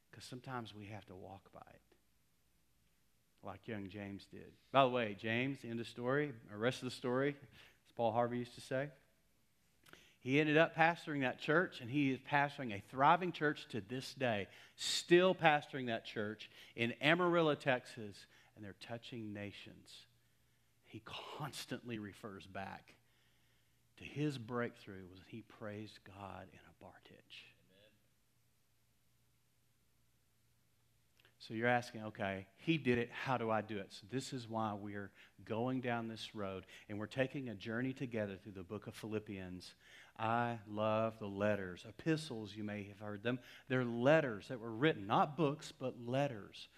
Because 0.10 0.24
sometimes 0.24 0.74
we 0.74 0.86
have 0.86 1.06
to 1.08 1.16
walk 1.16 1.52
by 1.54 1.60
it, 1.60 3.46
like 3.46 3.68
young 3.68 3.90
James 3.90 4.26
did. 4.32 4.54
By 4.72 4.84
the 4.84 4.90
way, 4.90 5.18
James, 5.20 5.58
end 5.68 5.80
of 5.80 5.88
story, 5.88 6.32
the 6.50 6.58
rest 6.58 6.84
of 6.84 6.86
the 6.86 6.96
story, 6.96 7.30
as 7.30 7.92
Paul 7.98 8.12
Harvey 8.12 8.38
used 8.38 8.56
to 8.56 8.62
say, 8.62 8.88
he 10.20 10.40
ended 10.40 10.58
up 10.58 10.76
pastoring 10.76 11.22
that 11.22 11.40
church, 11.40 11.82
and 11.82 11.90
he 11.90 12.12
is 12.12 12.20
pastoring 12.32 12.74
a 12.74 12.82
thriving 12.90 13.32
church 13.32 13.68
to 13.70 13.82
this 13.90 14.14
day, 14.14 14.48
still 14.76 15.36
pastoring 15.36 15.88
that 15.88 16.06
church 16.06 16.50
in 16.76 16.94
Amarillo, 17.02 17.56
Texas, 17.56 18.26
and 18.56 18.64
they're 18.64 18.76
touching 18.80 19.34
nations 19.34 20.05
he 20.96 21.02
constantly 21.38 22.00
refers 22.00 22.48
back 22.48 22.94
to 23.98 24.06
his 24.06 24.38
breakthrough 24.38 25.04
was 25.12 25.20
he 25.28 25.42
praised 25.42 26.00
God 26.08 26.48
in 26.54 26.60
a 26.70 26.82
bar 26.82 26.94
ditch. 27.04 27.48
So 31.38 31.54
you're 31.54 31.68
asking, 31.68 32.06
okay, 32.06 32.48
he 32.56 32.78
did 32.78 32.98
it. 32.98 33.10
How 33.12 33.36
do 33.36 33.52
I 33.52 33.60
do 33.60 33.78
it? 33.78 33.88
So 33.90 34.06
this 34.10 34.32
is 34.32 34.48
why 34.48 34.74
we're 34.74 35.12
going 35.44 35.82
down 35.82 36.08
this 36.08 36.34
road 36.34 36.66
and 36.88 36.98
we're 36.98 37.08
taking 37.08 37.50
a 37.50 37.56
journey 37.56 37.92
together 37.92 38.38
through 38.42 38.54
the 38.54 38.64
book 38.64 38.88
of 38.88 38.94
Philippians. 38.94 39.74
I 40.18 40.60
love 40.66 41.20
the 41.20 41.28
letters, 41.28 41.84
epistles, 41.86 42.54
you 42.56 42.64
may 42.64 42.84
have 42.84 43.00
heard 43.00 43.22
them. 43.22 43.40
They're 43.68 43.84
letters 43.84 44.48
that 44.48 44.62
were 44.62 44.72
written, 44.72 45.08
not 45.08 45.36
books, 45.36 45.74
but 45.78 45.96
letters 46.06 46.70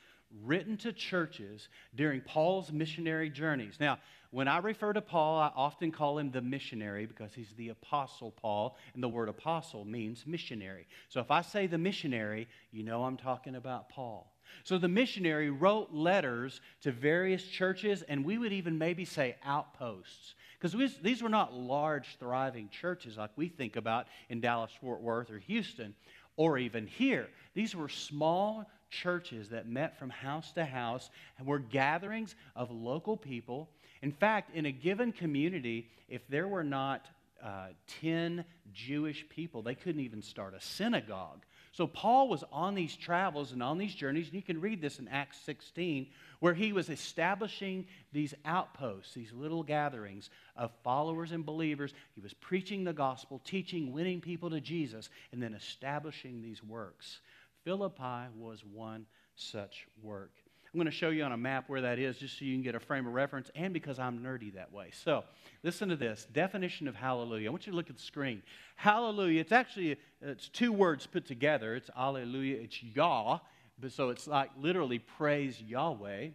written 0.44 0.78
to 0.78 0.92
churches 0.92 1.70
during 1.96 2.22
Paul's 2.22 2.72
missionary 2.72 3.30
journeys. 3.30 3.78
Now, 3.80 3.98
when 4.32 4.48
I 4.48 4.58
refer 4.58 4.92
to 4.94 5.02
Paul, 5.02 5.40
I 5.40 5.52
often 5.56 5.92
call 5.92 6.18
him 6.18 6.32
the 6.32 6.42
missionary 6.42 7.06
because 7.06 7.34
he's 7.34 7.54
the 7.56 7.70
apostle 7.70 8.32
Paul, 8.32 8.78
and 8.94 9.02
the 9.02 9.08
word 9.08 9.30
apostle 9.30 9.86
means 9.86 10.26
missionary. 10.28 10.88
So 11.08 11.22
if 11.22 11.32
I 11.32 11.42
say 11.42 11.68
the 11.68 11.78
missionary, 11.78 12.48
you 12.72 12.84
know 12.84 13.06
I'm 13.06 13.18
talking 13.18 13.56
about 13.56 13.90
Paul. 13.90 14.34
So 14.64 14.78
the 14.78 14.88
missionary 14.88 15.50
wrote 15.50 15.92
letters 15.94 16.62
to 16.82 16.92
various 16.92 17.44
churches, 17.44 18.02
and 18.04 18.26
we 18.26 18.38
would 18.38 18.54
even 18.54 18.78
maybe 18.78 19.06
say 19.06 19.38
outposts. 19.46 20.36
Because 20.60 20.98
these 21.02 21.22
were 21.22 21.30
not 21.30 21.54
large, 21.54 22.18
thriving 22.20 22.70
churches 22.70 23.18
like 23.18 23.32
we 23.36 23.48
think 23.48 23.76
about 23.76 24.08
in 24.30 24.42
Dallas, 24.42 24.72
Fort 24.82 25.02
Worth, 25.02 25.30
or 25.30 25.40
Houston, 25.40 25.94
or 26.36 26.58
even 26.58 26.88
here. 26.88 27.28
These 27.54 27.76
were 27.76 27.90
small 27.90 28.70
churches 28.90 29.50
that 29.50 29.68
met 29.68 29.98
from 29.98 30.10
house 30.10 30.52
to 30.54 30.66
house 30.66 31.10
and 31.38 31.48
were 31.48 31.60
gatherings 31.60 32.36
of 32.56 32.72
local 32.72 33.18
people. 33.18 33.70
In 34.02 34.12
fact, 34.12 34.56
in 34.56 34.66
a 34.66 34.72
given 34.72 35.12
community, 35.12 35.90
if 36.10 36.28
there 36.28 36.48
were 36.48 36.64
not 36.64 37.08
uh, 37.44 37.68
10 38.02 38.44
Jewish 38.74 39.28
people, 39.30 39.62
they 39.62 39.76
couldn't 39.76 40.02
even 40.02 40.22
start 40.22 40.54
a 40.54 40.62
synagogue. 40.62 41.44
So 41.78 41.86
Paul 41.86 42.28
was 42.28 42.44
on 42.52 42.74
these 42.74 42.96
travels 42.96 43.52
and 43.52 43.62
on 43.62 43.78
these 43.78 43.94
journeys, 43.94 44.26
and 44.26 44.36
you 44.36 44.42
can 44.42 44.60
read 44.60 44.82
this 44.82 44.98
in 44.98 45.08
Acts 45.08 45.40
16, 45.42 46.08
where 46.40 46.56
he 46.56 46.74
was 46.74 46.90
establishing 46.90 47.86
these 48.12 48.34
outposts, 48.46 49.14
these 49.14 49.32
little 49.32 49.62
gatherings 49.62 50.32
of 50.56 50.72
followers 50.84 51.34
and 51.34 51.46
believers. 51.46 51.94
He 52.16 52.22
was 52.22 52.34
preaching 52.34 52.84
the 52.84 52.94
gospel, 52.94 53.42
teaching, 53.46 53.94
winning 53.94 54.22
people 54.22 54.50
to 54.50 54.60
Jesus, 54.60 55.10
and 55.32 55.42
then 55.42 55.54
establishing 55.54 56.42
these 56.42 56.64
works. 56.64 57.20
Philippi 57.68 58.30
was 58.38 58.64
one 58.64 59.06
such 59.36 59.88
work. 60.02 60.32
I'm 60.74 60.80
going 60.80 60.86
to 60.86 60.92
show 60.92 61.10
you 61.10 61.26
on 61.26 61.34
a 61.34 61.38
map 61.38 61.66
where 61.68 61.82
that 61.82 62.00
is 62.00 62.18
just 62.18 62.40
so 62.40 62.46
you 62.46 62.56
can 62.56 62.62
get 62.64 62.76
a 62.76 62.80
frame 62.80 63.06
of 63.06 63.12
reference 63.12 63.52
and 63.56 63.74
because 63.74 64.00
I'm 64.00 64.20
nerdy 64.20 64.54
that 64.54 64.72
way. 64.72 64.92
So, 64.94 65.26
listen 65.64 65.90
to 65.90 65.98
this 65.98 66.26
definition 66.32 66.88
of 66.88 66.96
hallelujah. 66.96 67.50
I 67.50 67.52
want 67.52 67.68
you 67.68 67.74
to 67.74 67.76
look 67.76 67.90
at 67.90 67.98
the 67.98 68.02
screen. 68.02 68.42
Hallelujah, 68.78 69.42
it's 69.42 69.52
actually 69.52 69.98
it's 70.22 70.48
two 70.48 70.72
words 70.72 71.08
put 71.08 71.26
together. 71.26 71.76
It's 71.76 71.90
hallelujah, 71.94 72.56
it's 72.56 72.82
Yah, 72.82 73.40
but 73.78 73.92
so 73.92 74.12
it's 74.12 74.28
like 74.28 74.50
literally 74.58 75.00
praise 75.00 75.62
Yahweh. 75.62 76.30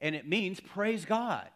And 0.00 0.14
it 0.14 0.26
means 0.26 0.58
praise 0.58 1.04
God 1.04 1.50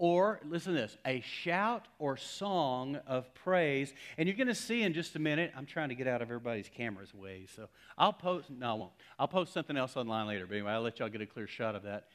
or, 0.00 0.40
listen 0.48 0.72
to 0.72 0.80
this, 0.80 0.96
a 1.04 1.20
shout 1.20 1.86
or 1.98 2.16
song 2.16 2.98
of 3.06 3.32
praise. 3.34 3.92
And 4.16 4.26
you're 4.26 4.36
going 4.36 4.46
to 4.48 4.54
see 4.54 4.82
in 4.82 4.94
just 4.94 5.14
a 5.14 5.18
minute, 5.18 5.52
I'm 5.54 5.66
trying 5.66 5.90
to 5.90 5.94
get 5.94 6.06
out 6.06 6.22
of 6.22 6.28
everybody's 6.28 6.70
camera's 6.74 7.12
way. 7.12 7.46
So 7.54 7.68
I'll 7.98 8.14
post, 8.14 8.48
no, 8.48 8.70
I 8.70 8.72
won't. 8.72 8.92
I'll 9.18 9.28
post 9.28 9.52
something 9.52 9.76
else 9.76 9.98
online 9.98 10.26
later. 10.26 10.46
But 10.46 10.54
anyway, 10.54 10.72
I'll 10.72 10.80
let 10.80 11.00
y'all 11.00 11.10
get 11.10 11.20
a 11.20 11.26
clear 11.26 11.46
shot 11.46 11.74
of 11.74 11.82
that. 11.82 12.06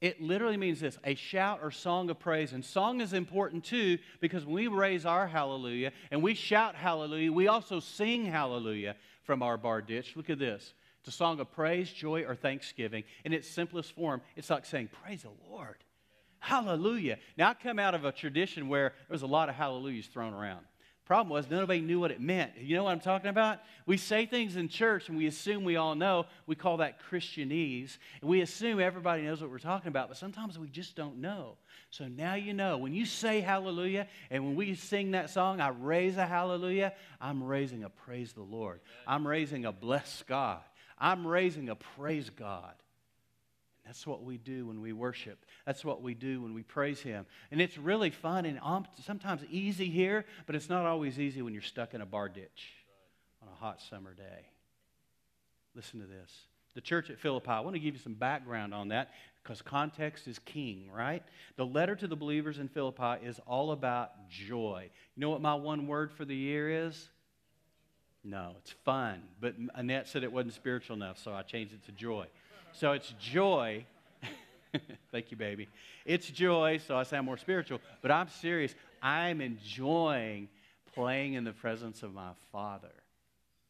It 0.00 0.20
literally 0.20 0.56
means 0.56 0.80
this 0.80 0.98
a 1.04 1.14
shout 1.14 1.60
or 1.62 1.70
song 1.70 2.10
of 2.10 2.18
praise. 2.18 2.52
And 2.52 2.64
song 2.64 3.00
is 3.00 3.12
important 3.12 3.62
too 3.62 3.98
because 4.18 4.44
when 4.44 4.54
we 4.54 4.66
raise 4.66 5.06
our 5.06 5.28
hallelujah 5.28 5.92
and 6.10 6.20
we 6.20 6.34
shout 6.34 6.74
hallelujah, 6.74 7.32
we 7.32 7.46
also 7.46 7.78
sing 7.78 8.24
hallelujah 8.26 8.96
from 9.22 9.44
our 9.44 9.56
bar 9.56 9.80
ditch. 9.80 10.16
Look 10.16 10.28
at 10.28 10.40
this. 10.40 10.74
It's 10.98 11.14
a 11.14 11.16
song 11.16 11.38
of 11.38 11.52
praise, 11.52 11.88
joy, 11.92 12.24
or 12.24 12.34
thanksgiving. 12.34 13.04
In 13.24 13.32
its 13.32 13.48
simplest 13.48 13.92
form, 13.92 14.22
it's 14.34 14.50
like 14.50 14.66
saying, 14.66 14.88
Praise 15.04 15.22
the 15.22 15.30
Lord. 15.48 15.76
Hallelujah. 16.40 17.18
Now, 17.36 17.50
I 17.50 17.54
come 17.54 17.78
out 17.78 17.94
of 17.94 18.04
a 18.04 18.12
tradition 18.12 18.68
where 18.68 18.90
there 19.08 19.14
was 19.14 19.22
a 19.22 19.26
lot 19.26 19.48
of 19.48 19.54
hallelujahs 19.54 20.06
thrown 20.06 20.34
around. 20.34 20.64
Problem 21.08 21.30
was, 21.30 21.48
nobody 21.48 21.80
knew 21.80 21.98
what 21.98 22.10
it 22.10 22.20
meant. 22.20 22.52
You 22.60 22.76
know 22.76 22.84
what 22.84 22.90
I'm 22.90 23.00
talking 23.00 23.30
about? 23.30 23.60
We 23.86 23.96
say 23.96 24.26
things 24.26 24.56
in 24.56 24.68
church 24.68 25.08
and 25.08 25.16
we 25.16 25.26
assume 25.26 25.64
we 25.64 25.76
all 25.76 25.94
know. 25.94 26.26
We 26.46 26.54
call 26.54 26.76
that 26.76 27.00
Christianese. 27.10 27.96
And 28.20 28.28
we 28.28 28.42
assume 28.42 28.78
everybody 28.78 29.22
knows 29.22 29.40
what 29.40 29.50
we're 29.50 29.58
talking 29.58 29.88
about, 29.88 30.08
but 30.08 30.18
sometimes 30.18 30.58
we 30.58 30.68
just 30.68 30.96
don't 30.96 31.16
know. 31.16 31.56
So 31.88 32.08
now 32.08 32.34
you 32.34 32.52
know. 32.52 32.76
When 32.76 32.92
you 32.92 33.06
say 33.06 33.40
hallelujah 33.40 34.06
and 34.30 34.44
when 34.44 34.54
we 34.54 34.74
sing 34.74 35.12
that 35.12 35.30
song, 35.30 35.62
I 35.62 35.68
raise 35.68 36.18
a 36.18 36.26
hallelujah, 36.26 36.92
I'm 37.22 37.42
raising 37.42 37.84
a 37.84 37.88
praise 37.88 38.34
the 38.34 38.42
Lord. 38.42 38.80
I'm 39.06 39.26
raising 39.26 39.64
a 39.64 39.72
bless 39.72 40.22
God. 40.28 40.60
I'm 40.98 41.26
raising 41.26 41.70
a 41.70 41.74
praise 41.74 42.28
God. 42.28 42.74
That's 43.88 44.06
what 44.06 44.22
we 44.22 44.36
do 44.36 44.66
when 44.66 44.82
we 44.82 44.92
worship. 44.92 45.46
That's 45.64 45.82
what 45.82 46.02
we 46.02 46.12
do 46.12 46.42
when 46.42 46.52
we 46.52 46.62
praise 46.62 47.00
Him. 47.00 47.24
And 47.50 47.58
it's 47.58 47.78
really 47.78 48.10
fun 48.10 48.44
and 48.44 48.60
sometimes 49.02 49.40
easy 49.50 49.88
here, 49.88 50.26
but 50.44 50.54
it's 50.54 50.68
not 50.68 50.84
always 50.84 51.18
easy 51.18 51.40
when 51.40 51.54
you're 51.54 51.62
stuck 51.62 51.94
in 51.94 52.02
a 52.02 52.06
bar 52.06 52.28
ditch 52.28 52.74
on 53.40 53.48
a 53.48 53.54
hot 53.56 53.80
summer 53.80 54.12
day. 54.12 54.50
Listen 55.74 56.00
to 56.00 56.06
this. 56.06 56.30
The 56.74 56.82
church 56.82 57.08
at 57.08 57.18
Philippi, 57.18 57.48
I 57.48 57.60
want 57.60 57.76
to 57.76 57.80
give 57.80 57.94
you 57.94 58.00
some 58.00 58.12
background 58.12 58.74
on 58.74 58.88
that 58.88 59.10
because 59.42 59.62
context 59.62 60.28
is 60.28 60.38
king, 60.40 60.90
right? 60.94 61.22
The 61.56 61.64
letter 61.64 61.96
to 61.96 62.06
the 62.06 62.14
believers 62.14 62.58
in 62.58 62.68
Philippi 62.68 63.24
is 63.24 63.40
all 63.46 63.72
about 63.72 64.28
joy. 64.28 64.90
You 65.16 65.20
know 65.22 65.30
what 65.30 65.40
my 65.40 65.54
one 65.54 65.86
word 65.86 66.12
for 66.12 66.26
the 66.26 66.36
year 66.36 66.86
is? 66.86 67.08
No, 68.22 68.56
it's 68.58 68.72
fun. 68.84 69.22
But 69.40 69.54
Annette 69.74 70.08
said 70.08 70.24
it 70.24 70.32
wasn't 70.32 70.52
spiritual 70.52 70.96
enough, 70.96 71.16
so 71.16 71.32
I 71.32 71.40
changed 71.40 71.72
it 71.72 71.86
to 71.86 71.92
joy. 71.92 72.26
So 72.72 72.92
it's 72.92 73.12
joy. 73.20 73.84
Thank 75.12 75.30
you, 75.30 75.36
baby. 75.36 75.68
It's 76.04 76.28
joy, 76.28 76.80
so 76.86 76.96
I 76.96 77.02
sound 77.02 77.26
more 77.26 77.36
spiritual, 77.36 77.80
but 78.02 78.10
I'm 78.10 78.28
serious. 78.28 78.74
I'm 79.02 79.40
enjoying 79.40 80.48
playing 80.94 81.34
in 81.34 81.44
the 81.44 81.52
presence 81.52 82.02
of 82.02 82.12
my 82.12 82.30
Father. 82.52 82.92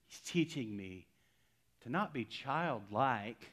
He's 0.07 0.21
teaching 0.21 0.77
me 0.77 1.07
to 1.83 1.91
not 1.91 2.13
be 2.13 2.25
childlike. 2.25 3.53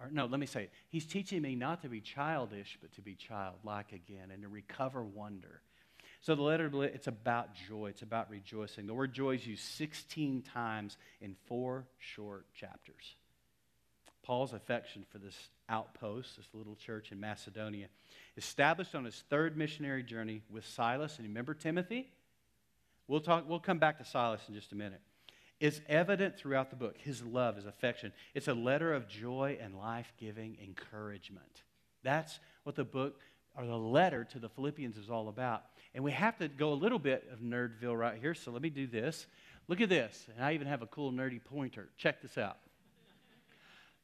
Or, 0.00 0.10
no, 0.10 0.26
let 0.26 0.40
me 0.40 0.46
say 0.46 0.64
it. 0.64 0.70
He's 0.88 1.06
teaching 1.06 1.42
me 1.42 1.54
not 1.54 1.82
to 1.82 1.88
be 1.88 2.00
childish, 2.00 2.78
but 2.80 2.92
to 2.94 3.02
be 3.02 3.14
childlike 3.14 3.92
again 3.92 4.30
and 4.32 4.42
to 4.42 4.48
recover 4.48 5.04
wonder. 5.04 5.60
So 6.22 6.34
the 6.34 6.42
letter, 6.42 6.70
it's 6.84 7.06
about 7.06 7.50
joy. 7.68 7.86
It's 7.88 8.02
about 8.02 8.30
rejoicing. 8.30 8.86
The 8.86 8.94
word 8.94 9.12
joy 9.12 9.36
is 9.36 9.46
used 9.46 9.64
16 9.64 10.42
times 10.42 10.96
in 11.20 11.34
four 11.46 11.86
short 11.98 12.46
chapters. 12.54 13.16
Paul's 14.22 14.52
affection 14.52 15.04
for 15.10 15.18
this 15.18 15.36
outpost, 15.68 16.36
this 16.36 16.48
little 16.52 16.76
church 16.76 17.12
in 17.12 17.20
Macedonia, 17.20 17.86
established 18.36 18.94
on 18.94 19.04
his 19.04 19.24
third 19.30 19.56
missionary 19.56 20.02
journey 20.02 20.42
with 20.50 20.66
Silas. 20.66 21.18
And 21.18 21.26
remember 21.26 21.54
Timothy? 21.54 22.10
We'll, 23.08 23.20
talk, 23.20 23.48
we'll 23.48 23.60
come 23.60 23.78
back 23.78 23.98
to 23.98 24.04
Silas 24.04 24.42
in 24.48 24.54
just 24.54 24.72
a 24.72 24.76
minute. 24.76 25.00
It's 25.58 25.80
evident 25.88 26.38
throughout 26.38 26.70
the 26.70 26.76
book. 26.76 26.96
His 26.98 27.22
love, 27.22 27.56
his 27.56 27.66
affection. 27.66 28.12
It's 28.34 28.48
a 28.48 28.54
letter 28.54 28.94
of 28.94 29.08
joy 29.08 29.58
and 29.60 29.76
life 29.76 30.12
giving 30.18 30.56
encouragement. 30.62 31.62
That's 32.02 32.40
what 32.62 32.76
the 32.76 32.84
book 32.84 33.20
or 33.56 33.66
the 33.66 33.76
letter 33.76 34.24
to 34.24 34.38
the 34.38 34.48
Philippians 34.48 34.96
is 34.96 35.10
all 35.10 35.28
about. 35.28 35.64
And 35.94 36.04
we 36.04 36.12
have 36.12 36.38
to 36.38 36.48
go 36.48 36.72
a 36.72 36.74
little 36.74 36.98
bit 36.98 37.28
of 37.32 37.40
Nerdville 37.40 37.98
right 37.98 38.18
here. 38.18 38.34
So 38.34 38.52
let 38.52 38.62
me 38.62 38.70
do 38.70 38.86
this. 38.86 39.26
Look 39.68 39.80
at 39.80 39.88
this. 39.88 40.26
And 40.34 40.44
I 40.44 40.54
even 40.54 40.66
have 40.66 40.82
a 40.82 40.86
cool 40.86 41.12
nerdy 41.12 41.42
pointer. 41.44 41.88
Check 41.98 42.22
this 42.22 42.38
out. 42.38 42.58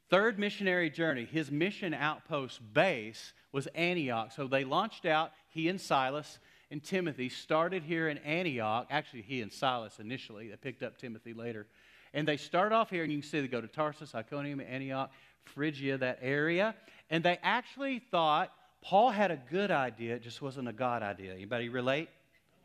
Third 0.08 0.38
missionary 0.38 0.90
journey, 0.90 1.24
his 1.24 1.50
mission 1.50 1.92
outpost 1.92 2.60
base 2.72 3.32
was 3.52 3.66
Antioch. 3.68 4.32
So 4.32 4.46
they 4.46 4.64
launched 4.64 5.04
out, 5.04 5.32
he 5.48 5.68
and 5.68 5.80
Silas 5.80 6.38
and 6.70 6.82
Timothy 6.82 7.28
started 7.28 7.82
here 7.82 8.08
in 8.08 8.18
Antioch. 8.18 8.86
Actually, 8.90 9.22
he 9.22 9.42
and 9.42 9.52
Silas 9.52 9.98
initially, 9.98 10.48
they 10.48 10.56
picked 10.56 10.82
up 10.82 10.98
Timothy 10.98 11.32
later. 11.32 11.66
And 12.14 12.26
they 12.26 12.36
start 12.36 12.72
off 12.72 12.90
here, 12.90 13.02
and 13.02 13.12
you 13.12 13.20
can 13.20 13.28
see 13.28 13.40
they 13.40 13.48
go 13.48 13.60
to 13.60 13.68
Tarsus, 13.68 14.14
Iconium, 14.14 14.60
Antioch, 14.60 15.10
Phrygia, 15.44 15.98
that 15.98 16.18
area. 16.22 16.74
And 17.10 17.22
they 17.22 17.38
actually 17.42 17.98
thought 17.98 18.52
Paul 18.82 19.10
had 19.10 19.30
a 19.30 19.36
good 19.50 19.70
idea, 19.70 20.14
it 20.14 20.22
just 20.22 20.40
wasn't 20.40 20.68
a 20.68 20.72
God 20.72 21.02
idea. 21.02 21.34
Anybody 21.34 21.68
relate? 21.68 22.08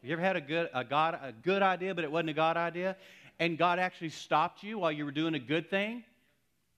You 0.04 0.14
ever 0.14 0.22
had 0.22 0.36
a 0.36 0.42
good, 0.42 0.70
a, 0.74 0.84
God, 0.84 1.20
a 1.22 1.32
good 1.32 1.62
idea, 1.62 1.94
but 1.94 2.04
it 2.04 2.12
wasn't 2.12 2.32
a 2.32 2.34
God 2.34 2.58
idea? 2.58 2.96
And 3.40 3.58
God 3.58 3.80
actually 3.80 4.10
stopped 4.10 4.64
you 4.64 4.80
while 4.80 4.92
you 4.92 5.06
were 5.06 5.12
doing 5.12 5.36
a 5.36 5.40
good 5.40 5.70
thing? 5.70 6.04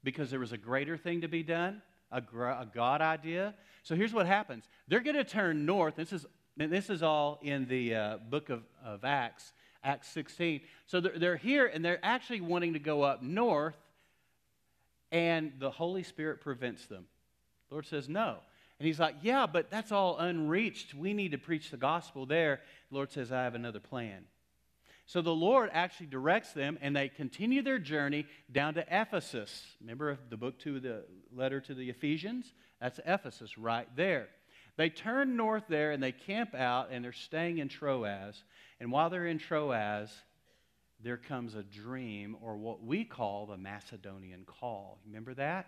Because 0.04 0.30
there 0.30 0.40
was 0.40 0.52
a 0.52 0.58
greater 0.58 0.98
thing 0.98 1.22
to 1.22 1.28
be 1.28 1.44
done, 1.44 1.82
a, 2.12 2.18
a 2.18 2.68
God 2.74 3.02
idea. 3.02 3.54
So 3.84 3.96
here's 3.96 4.14
what 4.14 4.26
happens 4.26 4.66
they're 4.88 5.00
going 5.00 5.16
to 5.16 5.24
turn 5.24 5.66
north. 5.66 5.96
This 5.96 6.14
is, 6.14 6.26
this 6.58 6.90
is 6.90 7.04
all 7.04 7.40
in 7.42 7.68
the 7.68 7.96
uh, 7.96 8.18
book 8.30 8.50
of, 8.50 8.64
of 8.84 9.04
Acts, 9.04 9.54
Acts 9.84 10.10
16. 10.10 10.62
So 10.86 11.02
they're, 11.02 11.18
they're 11.18 11.38
here 11.38 11.66
and 11.66 11.84
they're 11.84 12.04
actually 12.04 12.42
wanting 12.42 12.74
to 12.74 12.80
go 12.80 13.02
up 13.02 13.22
north, 13.22 13.78
and 15.12 15.54
the 15.60 15.72
Holy 15.72 16.04
Spirit 16.04 16.42
prevents 16.42 16.86
them. 16.88 17.06
The 17.70 17.76
Lord 17.76 17.86
says, 17.86 18.10
No. 18.10 18.38
And 18.80 18.88
he's 18.88 19.00
like, 19.00 19.16
Yeah, 19.22 19.46
but 19.46 19.70
that's 19.70 19.92
all 19.92 20.18
unreached. 20.18 20.94
We 20.94 21.14
need 21.14 21.32
to 21.32 21.38
preach 21.38 21.72
the 21.72 21.78
gospel 21.78 22.26
there. 22.26 22.62
The 22.90 22.96
Lord 22.96 23.12
says, 23.12 23.32
I 23.32 23.44
have 23.44 23.56
another 23.56 23.80
plan. 23.80 24.26
So 25.06 25.22
the 25.22 25.36
Lord 25.36 25.70
actually 25.74 26.08
directs 26.08 26.54
them, 26.54 26.78
and 26.82 26.96
they 26.96 27.10
continue 27.10 27.62
their 27.62 27.80
journey 27.80 28.26
down 28.52 28.76
to 28.76 28.86
Ephesus. 28.90 29.66
Remember 29.82 30.18
the 30.30 30.38
book 30.38 30.60
to 30.60 30.80
the 30.80 31.04
letter 31.36 31.60
to 31.62 31.74
the 31.74 31.90
Ephesians? 31.90 32.54
That's 32.80 33.00
Ephesus 33.06 33.58
right 33.58 33.88
there. 33.96 34.30
They 34.76 34.90
turn 34.90 35.38
north 35.38 35.66
there 35.70 35.92
and 35.92 36.02
they 36.02 36.12
camp 36.12 36.56
out 36.56 36.90
and 36.92 37.04
they're 37.06 37.12
staying 37.12 37.60
in 37.60 37.70
Troas. 37.70 38.44
And 38.80 38.92
while 38.92 39.10
they're 39.10 39.28
in 39.28 39.38
Troas, 39.38 40.10
there 41.04 41.18
comes 41.18 41.54
a 41.54 41.64
dream 41.64 42.36
or 42.42 42.58
what 42.58 42.84
we 42.84 43.04
call 43.04 43.46
the 43.46 43.58
Macedonian 43.58 44.46
call. 44.46 45.00
Remember 45.06 45.34
that? 45.36 45.68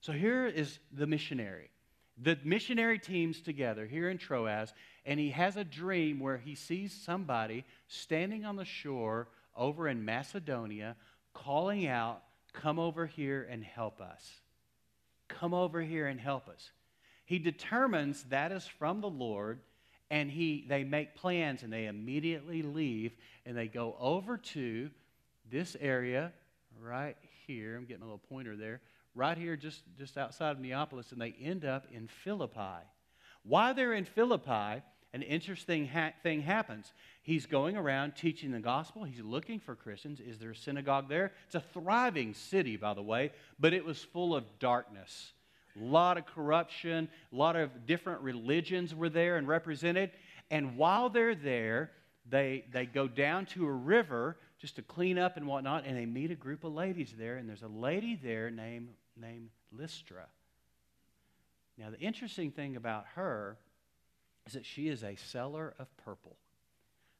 So 0.00 0.12
here 0.12 0.46
is 0.46 0.78
the 0.92 1.06
missionary. 1.06 1.70
The 2.18 2.38
missionary 2.44 2.98
team's 2.98 3.40
together 3.40 3.86
here 3.86 4.08
in 4.08 4.18
Troas, 4.18 4.72
and 5.04 5.20
he 5.20 5.30
has 5.30 5.56
a 5.56 5.64
dream 5.64 6.18
where 6.18 6.38
he 6.38 6.54
sees 6.54 6.92
somebody 6.92 7.64
standing 7.88 8.44
on 8.44 8.56
the 8.56 8.64
shore 8.64 9.28
over 9.54 9.88
in 9.88 10.04
Macedonia 10.04 10.96
calling 11.34 11.86
out, 11.86 12.22
Come 12.54 12.78
over 12.78 13.04
here 13.04 13.46
and 13.50 13.62
help 13.62 14.00
us. 14.00 14.40
Come 15.28 15.52
over 15.52 15.82
here 15.82 16.06
and 16.06 16.18
help 16.18 16.48
us. 16.48 16.70
He 17.26 17.38
determines 17.38 18.24
that 18.30 18.50
is 18.50 18.66
from 18.66 19.02
the 19.02 19.10
Lord, 19.10 19.60
and 20.10 20.30
he, 20.30 20.64
they 20.66 20.84
make 20.84 21.16
plans 21.16 21.62
and 21.62 21.72
they 21.72 21.86
immediately 21.86 22.62
leave 22.62 23.14
and 23.44 23.56
they 23.56 23.66
go 23.66 23.94
over 24.00 24.38
to 24.38 24.90
this 25.50 25.76
area 25.80 26.32
right 26.80 27.16
here. 27.46 27.76
I'm 27.76 27.84
getting 27.84 28.02
a 28.02 28.06
little 28.06 28.18
pointer 28.18 28.56
there. 28.56 28.80
Right 29.16 29.38
here, 29.38 29.56
just, 29.56 29.82
just 29.98 30.18
outside 30.18 30.52
of 30.52 30.60
Neapolis, 30.60 31.10
and 31.10 31.20
they 31.20 31.34
end 31.42 31.64
up 31.64 31.86
in 31.90 32.06
Philippi. 32.06 32.84
While 33.44 33.72
they're 33.72 33.94
in 33.94 34.04
Philippi, 34.04 34.82
an 35.14 35.22
interesting 35.22 35.88
ha- 35.88 36.12
thing 36.22 36.42
happens. 36.42 36.92
He's 37.22 37.46
going 37.46 37.78
around 37.78 38.14
teaching 38.14 38.50
the 38.50 38.60
gospel. 38.60 39.04
He's 39.04 39.22
looking 39.22 39.58
for 39.58 39.74
Christians. 39.74 40.20
Is 40.20 40.38
there 40.38 40.50
a 40.50 40.56
synagogue 40.56 41.08
there? 41.08 41.32
It's 41.46 41.54
a 41.54 41.64
thriving 41.72 42.34
city, 42.34 42.76
by 42.76 42.92
the 42.92 43.02
way, 43.02 43.32
but 43.58 43.72
it 43.72 43.84
was 43.84 44.02
full 44.02 44.36
of 44.36 44.44
darkness. 44.58 45.32
A 45.80 45.82
lot 45.82 46.18
of 46.18 46.26
corruption, 46.26 47.08
a 47.32 47.36
lot 47.36 47.56
of 47.56 47.86
different 47.86 48.20
religions 48.20 48.94
were 48.94 49.08
there 49.08 49.38
and 49.38 49.48
represented. 49.48 50.10
And 50.50 50.76
while 50.76 51.08
they're 51.08 51.34
there, 51.34 51.90
they, 52.28 52.64
they 52.70 52.84
go 52.84 53.08
down 53.08 53.46
to 53.46 53.66
a 53.66 53.72
river 53.72 54.36
just 54.58 54.76
to 54.76 54.82
clean 54.82 55.18
up 55.18 55.36
and 55.36 55.46
whatnot, 55.46 55.84
and 55.86 55.96
they 55.96 56.06
meet 56.06 56.30
a 56.30 56.34
group 56.34 56.64
of 56.64 56.74
ladies 56.74 57.14
there. 57.18 57.36
And 57.36 57.48
there's 57.48 57.62
a 57.62 57.68
lady 57.68 58.18
there 58.22 58.50
named, 58.50 58.88
named 59.16 59.50
Lystra. 59.72 60.26
Now, 61.78 61.90
the 61.90 62.00
interesting 62.00 62.50
thing 62.50 62.76
about 62.76 63.04
her 63.14 63.58
is 64.46 64.54
that 64.54 64.64
she 64.64 64.88
is 64.88 65.02
a 65.02 65.16
seller 65.16 65.74
of 65.78 65.94
purple 65.98 66.36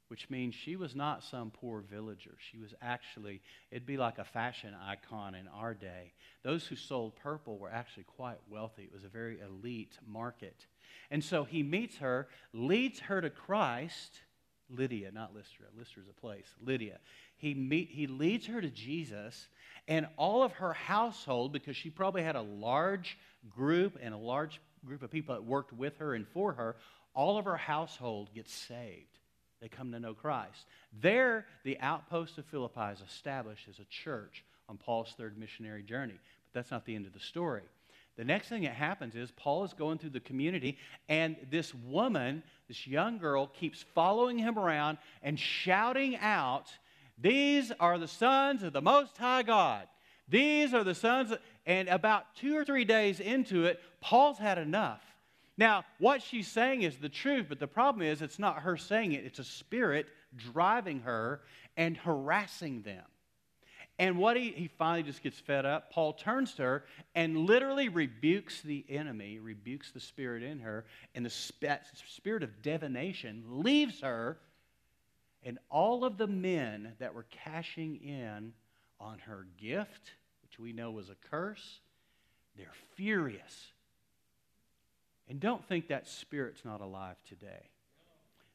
which 0.08 0.30
means 0.30 0.54
she 0.54 0.76
was 0.76 0.94
not 0.94 1.24
some 1.24 1.50
poor 1.50 1.80
villager. 1.80 2.36
She 2.50 2.58
was 2.58 2.74
actually, 2.80 3.42
it'd 3.70 3.86
be 3.86 3.96
like 3.96 4.18
a 4.18 4.24
fashion 4.24 4.72
icon 4.74 5.34
in 5.34 5.48
our 5.48 5.74
day. 5.74 6.12
Those 6.42 6.66
who 6.66 6.76
sold 6.76 7.16
purple 7.16 7.58
were 7.58 7.70
actually 7.70 8.04
quite 8.04 8.38
wealthy. 8.48 8.84
It 8.84 8.92
was 8.92 9.04
a 9.04 9.08
very 9.08 9.40
elite 9.40 9.98
market. 10.06 10.66
And 11.10 11.22
so 11.24 11.44
he 11.44 11.62
meets 11.62 11.96
her, 11.98 12.28
leads 12.52 13.00
her 13.00 13.20
to 13.20 13.30
Christ. 13.30 14.20
Lydia, 14.68 15.10
not 15.12 15.34
Lystra. 15.34 15.66
Lystra 15.76 16.02
is 16.02 16.08
a 16.08 16.20
place. 16.20 16.46
Lydia. 16.64 16.98
He, 17.36 17.54
meet, 17.54 17.90
he 17.90 18.06
leads 18.06 18.46
her 18.46 18.60
to 18.60 18.70
Jesus, 18.70 19.48
and 19.88 20.08
all 20.16 20.42
of 20.42 20.52
her 20.52 20.72
household, 20.72 21.52
because 21.52 21.76
she 21.76 21.90
probably 21.90 22.22
had 22.22 22.36
a 22.36 22.42
large 22.42 23.18
group 23.50 23.98
and 24.00 24.14
a 24.14 24.18
large 24.18 24.60
group 24.84 25.02
of 25.02 25.10
people 25.10 25.34
that 25.34 25.44
worked 25.44 25.72
with 25.72 25.98
her 25.98 26.14
and 26.14 26.26
for 26.28 26.52
her, 26.52 26.76
all 27.14 27.38
of 27.38 27.44
her 27.44 27.56
household 27.56 28.30
gets 28.34 28.52
saved. 28.52 29.18
They 29.60 29.68
come 29.68 29.92
to 29.92 30.00
know 30.00 30.14
Christ. 30.14 30.66
There, 31.00 31.46
the 31.64 31.78
outpost 31.80 32.38
of 32.38 32.44
Philippi 32.46 32.92
is 32.92 33.00
established 33.00 33.68
as 33.68 33.78
a 33.78 33.86
church 33.86 34.44
on 34.68 34.76
Paul's 34.76 35.14
third 35.16 35.38
missionary 35.38 35.82
journey. 35.82 36.14
But 36.52 36.60
that's 36.60 36.70
not 36.70 36.84
the 36.84 36.94
end 36.94 37.06
of 37.06 37.14
the 37.14 37.20
story. 37.20 37.62
The 38.16 38.24
next 38.24 38.48
thing 38.48 38.62
that 38.62 38.74
happens 38.74 39.14
is 39.14 39.30
Paul 39.30 39.64
is 39.64 39.74
going 39.74 39.98
through 39.98 40.10
the 40.10 40.20
community, 40.20 40.78
and 41.08 41.36
this 41.50 41.74
woman, 41.74 42.42
this 42.66 42.86
young 42.86 43.18
girl, 43.18 43.46
keeps 43.46 43.84
following 43.94 44.38
him 44.38 44.58
around 44.58 44.98
and 45.22 45.38
shouting 45.38 46.16
out, 46.16 46.68
These 47.18 47.72
are 47.80 47.98
the 47.98 48.08
sons 48.08 48.62
of 48.62 48.72
the 48.72 48.82
Most 48.82 49.16
High 49.16 49.42
God. 49.42 49.86
These 50.28 50.74
are 50.74 50.84
the 50.84 50.94
sons. 50.94 51.30
Of... 51.30 51.38
And 51.64 51.88
about 51.88 52.34
two 52.36 52.56
or 52.56 52.64
three 52.64 52.84
days 52.84 53.20
into 53.20 53.64
it, 53.64 53.80
Paul's 54.00 54.38
had 54.38 54.58
enough. 54.58 55.02
Now, 55.58 55.84
what 55.98 56.22
she's 56.22 56.48
saying 56.48 56.82
is 56.82 56.96
the 56.98 57.08
truth, 57.08 57.46
but 57.48 57.58
the 57.58 57.66
problem 57.66 58.06
is 58.06 58.20
it's 58.20 58.38
not 58.38 58.62
her 58.62 58.76
saying 58.76 59.12
it, 59.12 59.24
it's 59.24 59.38
a 59.38 59.44
spirit 59.44 60.06
driving 60.36 61.00
her 61.00 61.40
and 61.76 61.96
harassing 61.96 62.82
them. 62.82 63.04
And 63.98 64.18
what 64.18 64.36
he, 64.36 64.50
he 64.50 64.68
finally 64.68 65.02
just 65.02 65.22
gets 65.22 65.38
fed 65.38 65.64
up, 65.64 65.90
Paul 65.90 66.12
turns 66.12 66.52
to 66.54 66.62
her 66.62 66.84
and 67.14 67.46
literally 67.46 67.88
rebukes 67.88 68.60
the 68.60 68.84
enemy, 68.90 69.38
rebukes 69.38 69.90
the 69.90 70.00
spirit 70.00 70.42
in 70.42 70.58
her, 70.60 70.84
and 71.14 71.24
the 71.24 71.30
spirit 71.30 72.42
of 72.42 72.60
divination 72.60 73.42
leaves 73.46 74.02
her. 74.02 74.36
And 75.46 75.60
all 75.70 76.04
of 76.04 76.18
the 76.18 76.26
men 76.26 76.94
that 76.98 77.14
were 77.14 77.24
cashing 77.30 78.00
in 78.02 78.52
on 78.98 79.20
her 79.20 79.46
gift, 79.56 80.10
which 80.42 80.58
we 80.58 80.72
know 80.72 80.90
was 80.90 81.08
a 81.08 81.14
curse, 81.30 81.78
they're 82.56 82.66
furious. 82.96 83.68
And 85.28 85.38
don't 85.38 85.64
think 85.68 85.86
that 85.86 86.08
spirit's 86.08 86.64
not 86.64 86.80
alive 86.80 87.14
today. 87.28 87.70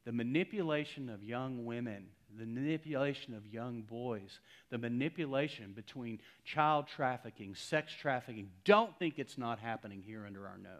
The 0.03 0.11
manipulation 0.11 1.07
of 1.07 1.23
young 1.23 1.63
women, 1.63 2.07
the 2.37 2.45
manipulation 2.45 3.35
of 3.35 3.47
young 3.47 3.83
boys, 3.83 4.41
the 4.69 4.77
manipulation 4.77 5.71
between 5.73 6.19
child 6.43 6.87
trafficking, 6.87 7.55
sex 7.55 7.93
trafficking, 7.93 8.49
don't 8.65 8.97
think 8.99 9.17
it's 9.17 9.37
not 9.37 9.59
happening 9.59 10.03
here 10.05 10.25
under 10.25 10.45
our 10.45 10.57
nose. 10.57 10.71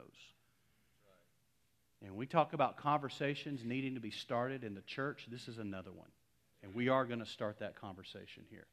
And 2.04 2.16
we 2.16 2.26
talk 2.26 2.54
about 2.54 2.78
conversations 2.78 3.64
needing 3.64 3.94
to 3.96 4.02
be 4.02 4.12
started 4.12 4.64
in 4.64 4.74
the 4.74 4.82
church, 4.82 5.28
this 5.30 5.48
is 5.48 5.58
another 5.58 5.92
one. 5.92 6.10
And 6.64 6.74
we 6.74 6.90
are 6.90 7.06
going 7.06 7.20
to 7.20 7.26
start 7.26 7.60
that 7.60 7.76
conversation 7.76 8.44
here. 8.50 8.68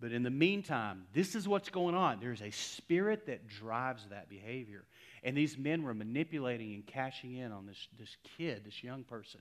But 0.00 0.12
in 0.12 0.22
the 0.22 0.30
meantime, 0.30 1.04
this 1.14 1.34
is 1.34 1.46
what's 1.46 1.70
going 1.70 1.94
on. 1.94 2.18
There's 2.18 2.42
a 2.42 2.50
spirit 2.50 3.26
that 3.26 3.46
drives 3.46 4.04
that 4.10 4.28
behavior. 4.28 4.84
And 5.22 5.36
these 5.36 5.56
men 5.56 5.84
were 5.84 5.94
manipulating 5.94 6.74
and 6.74 6.84
cashing 6.84 7.36
in 7.36 7.52
on 7.52 7.66
this, 7.66 7.88
this 7.98 8.16
kid, 8.36 8.64
this 8.64 8.82
young 8.82 9.04
person. 9.04 9.40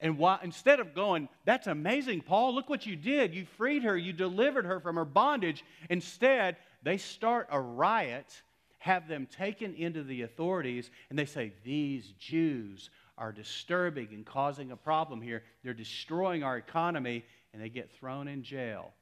And 0.00 0.16
why, 0.16 0.38
instead 0.42 0.80
of 0.80 0.94
going, 0.94 1.28
that's 1.44 1.66
amazing, 1.66 2.22
Paul, 2.22 2.54
look 2.54 2.70
what 2.70 2.86
you 2.86 2.96
did. 2.96 3.34
You 3.34 3.44
freed 3.56 3.82
her, 3.82 3.96
you 3.96 4.12
delivered 4.12 4.64
her 4.64 4.80
from 4.80 4.96
her 4.96 5.04
bondage. 5.04 5.64
Instead, 5.90 6.56
they 6.82 6.96
start 6.96 7.48
a 7.50 7.60
riot, 7.60 8.42
have 8.78 9.08
them 9.08 9.26
taken 9.26 9.74
into 9.74 10.02
the 10.02 10.22
authorities, 10.22 10.90
and 11.10 11.18
they 11.18 11.24
say, 11.24 11.52
These 11.64 12.12
Jews 12.18 12.90
are 13.16 13.32
disturbing 13.32 14.08
and 14.12 14.24
causing 14.24 14.70
a 14.70 14.76
problem 14.76 15.20
here. 15.20 15.42
They're 15.62 15.74
destroying 15.74 16.42
our 16.42 16.56
economy, 16.56 17.24
and 17.52 17.62
they 17.62 17.68
get 17.68 17.90
thrown 17.90 18.28
in 18.28 18.42
jail. 18.42 18.92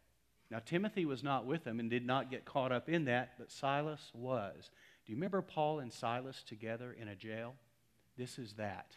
Now, 0.51 0.61
Timothy 0.65 1.05
was 1.05 1.23
not 1.23 1.45
with 1.45 1.65
them 1.65 1.81
and 1.81 1.91
did 1.91 2.07
not 2.07 2.31
get 2.31 2.45
caught 2.45 2.73
up 2.73 2.89
in 2.89 3.07
that, 3.07 3.33
but 3.39 3.51
Silas 3.51 4.11
was. 4.15 4.71
Do 5.05 5.13
you 5.13 5.17
remember 5.17 5.43
Paul 5.43 5.81
and 5.81 5.93
Silas 5.93 6.43
together 6.47 6.97
in 6.99 7.09
a 7.09 7.17
jail? 7.17 7.55
This 8.17 8.39
is 8.39 8.55
that. 8.55 8.97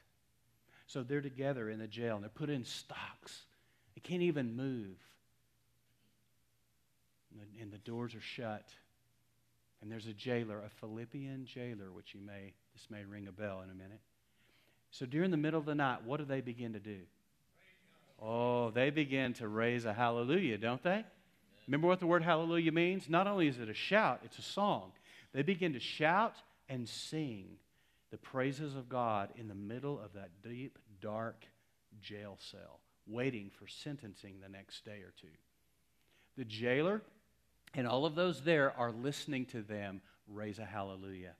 So 0.87 1.03
they're 1.03 1.21
together 1.21 1.69
in 1.69 1.79
the 1.79 1.87
jail 1.87 2.15
and 2.15 2.23
they're 2.23 2.29
put 2.29 2.49
in 2.49 2.65
stocks. 2.65 3.45
They 3.95 4.01
can't 4.01 4.23
even 4.23 4.55
move. 4.55 4.97
And 7.61 7.71
the, 7.71 7.77
doors 7.77 8.15
are 8.15 8.21
shut. 8.21 8.73
And 9.81 9.91
there's 9.91 10.07
a 10.07 10.13
jailer, 10.13 10.59
a 10.59 10.69
Philippian 10.69 11.45
jailer, 11.45 11.91
which 11.91 12.13
you 12.13 12.19
may, 12.19 12.53
this 12.73 12.87
may 12.89 13.03
ring 13.05 13.27
a 13.27 13.31
bell 13.31 13.61
in 13.63 13.69
a 13.69 13.73
minute. 13.73 14.01
So 14.91 15.05
during 15.05 15.31
the 15.31 15.37
middle 15.37 15.59
of 15.59 15.65
the 15.65 15.75
night, 15.75 16.03
what 16.03 16.17
do 16.17 16.25
they 16.25 16.41
begin 16.41 16.73
to 16.73 16.79
do? 16.79 16.99
Oh, 18.21 18.71
they 18.71 18.89
begin 18.89 19.33
to 19.35 19.47
raise 19.47 19.85
a 19.85 19.93
hallelujah, 19.93 20.57
don't 20.57 20.83
they? 20.83 21.05
Remember 21.67 21.87
what 21.87 21.99
the 21.99 22.07
word 22.07 22.23
hallelujah 22.23 22.71
means? 22.71 23.07
Not 23.09 23.27
only 23.27 23.47
is 23.47 23.59
it 23.59 23.69
a 23.69 23.73
shout, 23.73 24.21
it's 24.25 24.39
a 24.39 24.41
song. 24.41 24.91
They 25.33 25.43
begin 25.43 25.73
to 25.73 25.79
shout 25.79 26.35
and 26.67 26.89
sing 26.89 27.45
the 28.11 28.17
praises 28.17 28.75
of 28.75 28.89
God 28.89 29.29
in 29.35 29.47
the 29.47 29.55
middle 29.55 29.99
of 29.99 30.13
that 30.13 30.29
deep, 30.43 30.77
dark 30.99 31.45
jail 32.01 32.37
cell, 32.39 32.79
waiting 33.07 33.51
for 33.57 33.67
sentencing 33.67 34.35
the 34.41 34.49
next 34.49 34.83
day 34.83 35.01
or 35.03 35.13
two. 35.21 35.27
The 36.37 36.45
jailer 36.45 37.03
and 37.73 37.87
all 37.87 38.05
of 38.05 38.15
those 38.15 38.41
there 38.41 38.73
are 38.77 38.91
listening 38.91 39.45
to 39.47 39.61
them 39.61 40.01
raise 40.27 40.59
a 40.59 40.65
hallelujah. 40.65 41.33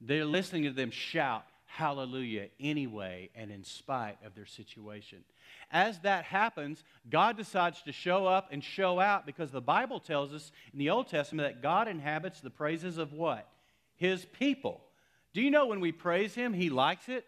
They're 0.00 0.24
listening 0.24 0.64
to 0.64 0.70
them 0.70 0.90
shout 0.90 1.44
hallelujah 1.66 2.48
anyway 2.60 3.30
and 3.34 3.50
in 3.50 3.64
spite 3.64 4.18
of 4.24 4.34
their 4.34 4.46
situation. 4.46 5.24
As 5.70 5.98
that 6.00 6.24
happens, 6.24 6.84
God 7.08 7.36
decides 7.36 7.82
to 7.82 7.92
show 7.92 8.26
up 8.26 8.48
and 8.52 8.62
show 8.62 9.00
out 9.00 9.24
because 9.24 9.50
the 9.50 9.60
Bible 9.60 9.98
tells 9.98 10.34
us 10.34 10.52
in 10.72 10.78
the 10.78 10.90
Old 10.90 11.08
Testament 11.08 11.48
that 11.48 11.62
God 11.62 11.88
inhabits 11.88 12.40
the 12.40 12.50
praises 12.50 12.98
of 12.98 13.12
what? 13.12 13.48
His 13.96 14.26
people. 14.38 14.82
Do 15.32 15.40
you 15.40 15.50
know 15.50 15.66
when 15.66 15.80
we 15.80 15.92
praise 15.92 16.34
Him, 16.34 16.52
He 16.52 16.68
likes 16.68 17.08
it? 17.08 17.24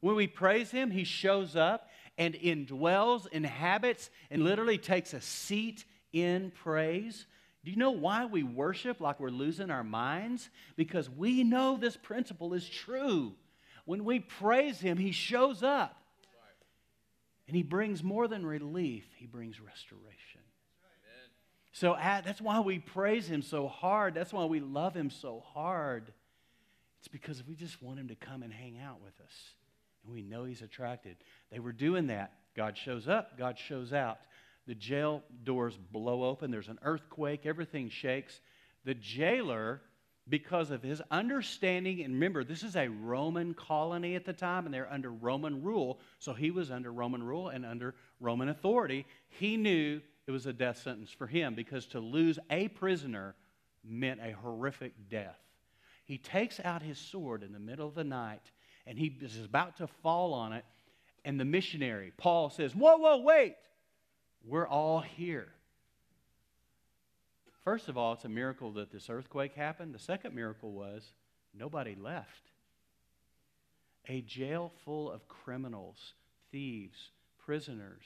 When 0.00 0.16
we 0.16 0.26
praise 0.26 0.70
Him, 0.70 0.90
He 0.90 1.04
shows 1.04 1.54
up. 1.54 1.88
and 2.16 2.34
indwells, 2.34 3.28
inhabits, 3.28 4.10
and 4.28 4.42
literally 4.42 4.76
takes 4.76 5.14
a 5.14 5.20
seat 5.20 5.84
in 6.12 6.50
praise. 6.50 7.26
Do 7.64 7.70
you 7.70 7.76
know 7.76 7.90
why 7.90 8.24
we 8.26 8.42
worship 8.42 9.00
like 9.00 9.18
we're 9.18 9.30
losing 9.30 9.70
our 9.70 9.84
minds? 9.84 10.48
Because 10.76 11.10
we 11.10 11.42
know 11.44 11.76
this 11.76 11.96
principle 11.96 12.54
is 12.54 12.68
true. 12.68 13.34
When 13.84 14.04
we 14.04 14.20
praise 14.20 14.80
Him, 14.80 14.96
He 14.96 15.12
shows 15.12 15.62
up. 15.62 16.00
And 17.46 17.56
He 17.56 17.62
brings 17.62 18.02
more 18.02 18.28
than 18.28 18.46
relief, 18.46 19.04
He 19.16 19.26
brings 19.26 19.60
restoration. 19.60 20.40
So 21.72 21.96
that's 21.98 22.40
why 22.40 22.60
we 22.60 22.78
praise 22.78 23.28
Him 23.28 23.42
so 23.42 23.68
hard. 23.68 24.14
That's 24.14 24.32
why 24.32 24.44
we 24.46 24.60
love 24.60 24.94
Him 24.94 25.10
so 25.10 25.42
hard. 25.54 26.12
It's 26.98 27.08
because 27.08 27.46
we 27.46 27.54
just 27.54 27.82
want 27.82 27.98
Him 27.98 28.08
to 28.08 28.16
come 28.16 28.42
and 28.42 28.52
hang 28.52 28.78
out 28.78 29.00
with 29.02 29.14
us. 29.20 29.32
And 30.04 30.12
we 30.12 30.22
know 30.22 30.44
He's 30.44 30.62
attracted. 30.62 31.16
They 31.52 31.58
were 31.58 31.72
doing 31.72 32.08
that. 32.08 32.32
God 32.56 32.76
shows 32.76 33.06
up, 33.06 33.38
God 33.38 33.58
shows 33.58 33.92
out. 33.92 34.18
The 34.68 34.74
jail 34.74 35.24
doors 35.44 35.76
blow 35.90 36.24
open, 36.24 36.50
there's 36.50 36.68
an 36.68 36.78
earthquake, 36.82 37.46
everything 37.46 37.88
shakes. 37.88 38.40
The 38.84 38.94
jailer, 38.94 39.80
because 40.28 40.70
of 40.70 40.82
his 40.82 41.00
understanding, 41.10 42.02
and 42.02 42.14
remember, 42.14 42.44
this 42.44 42.62
is 42.62 42.76
a 42.76 42.88
Roman 42.88 43.54
colony 43.54 44.14
at 44.14 44.26
the 44.26 44.34
time, 44.34 44.66
and 44.66 44.74
they're 44.74 44.92
under 44.92 45.10
Roman 45.10 45.62
rule, 45.62 45.98
so 46.18 46.34
he 46.34 46.50
was 46.50 46.70
under 46.70 46.92
Roman 46.92 47.22
rule 47.22 47.48
and 47.48 47.64
under 47.64 47.94
Roman 48.20 48.50
authority. 48.50 49.06
He 49.30 49.56
knew 49.56 50.02
it 50.26 50.30
was 50.30 50.44
a 50.44 50.52
death 50.52 50.76
sentence 50.82 51.10
for 51.10 51.26
him 51.26 51.54
because 51.54 51.86
to 51.86 52.00
lose 52.00 52.38
a 52.50 52.68
prisoner 52.68 53.34
meant 53.82 54.20
a 54.22 54.32
horrific 54.32 54.92
death. 55.08 55.38
He 56.04 56.18
takes 56.18 56.60
out 56.60 56.82
his 56.82 56.98
sword 56.98 57.42
in 57.42 57.54
the 57.54 57.58
middle 57.58 57.88
of 57.88 57.94
the 57.94 58.04
night 58.04 58.50
and 58.86 58.98
he 58.98 59.16
is 59.20 59.42
about 59.42 59.76
to 59.78 59.86
fall 59.86 60.34
on 60.34 60.52
it. 60.52 60.64
And 61.24 61.38
the 61.38 61.44
missionary, 61.44 62.12
Paul, 62.16 62.50
says, 62.50 62.74
Whoa, 62.74 62.96
whoa, 62.96 63.18
wait. 63.18 63.56
We're 64.44 64.66
all 64.66 65.00
here. 65.00 65.48
First 67.64 67.88
of 67.88 67.98
all, 67.98 68.14
it's 68.14 68.24
a 68.24 68.30
miracle 68.30 68.72
that 68.72 68.90
this 68.90 69.10
earthquake 69.10 69.54
happened. 69.54 69.94
The 69.94 69.98
second 69.98 70.34
miracle 70.34 70.72
was 70.72 71.12
nobody 71.52 71.94
left. 71.94 72.50
A 74.08 74.22
jail 74.22 74.72
full 74.84 75.10
of 75.10 75.28
criminals, 75.28 76.14
thieves, 76.50 77.10
prisoners, 77.44 78.04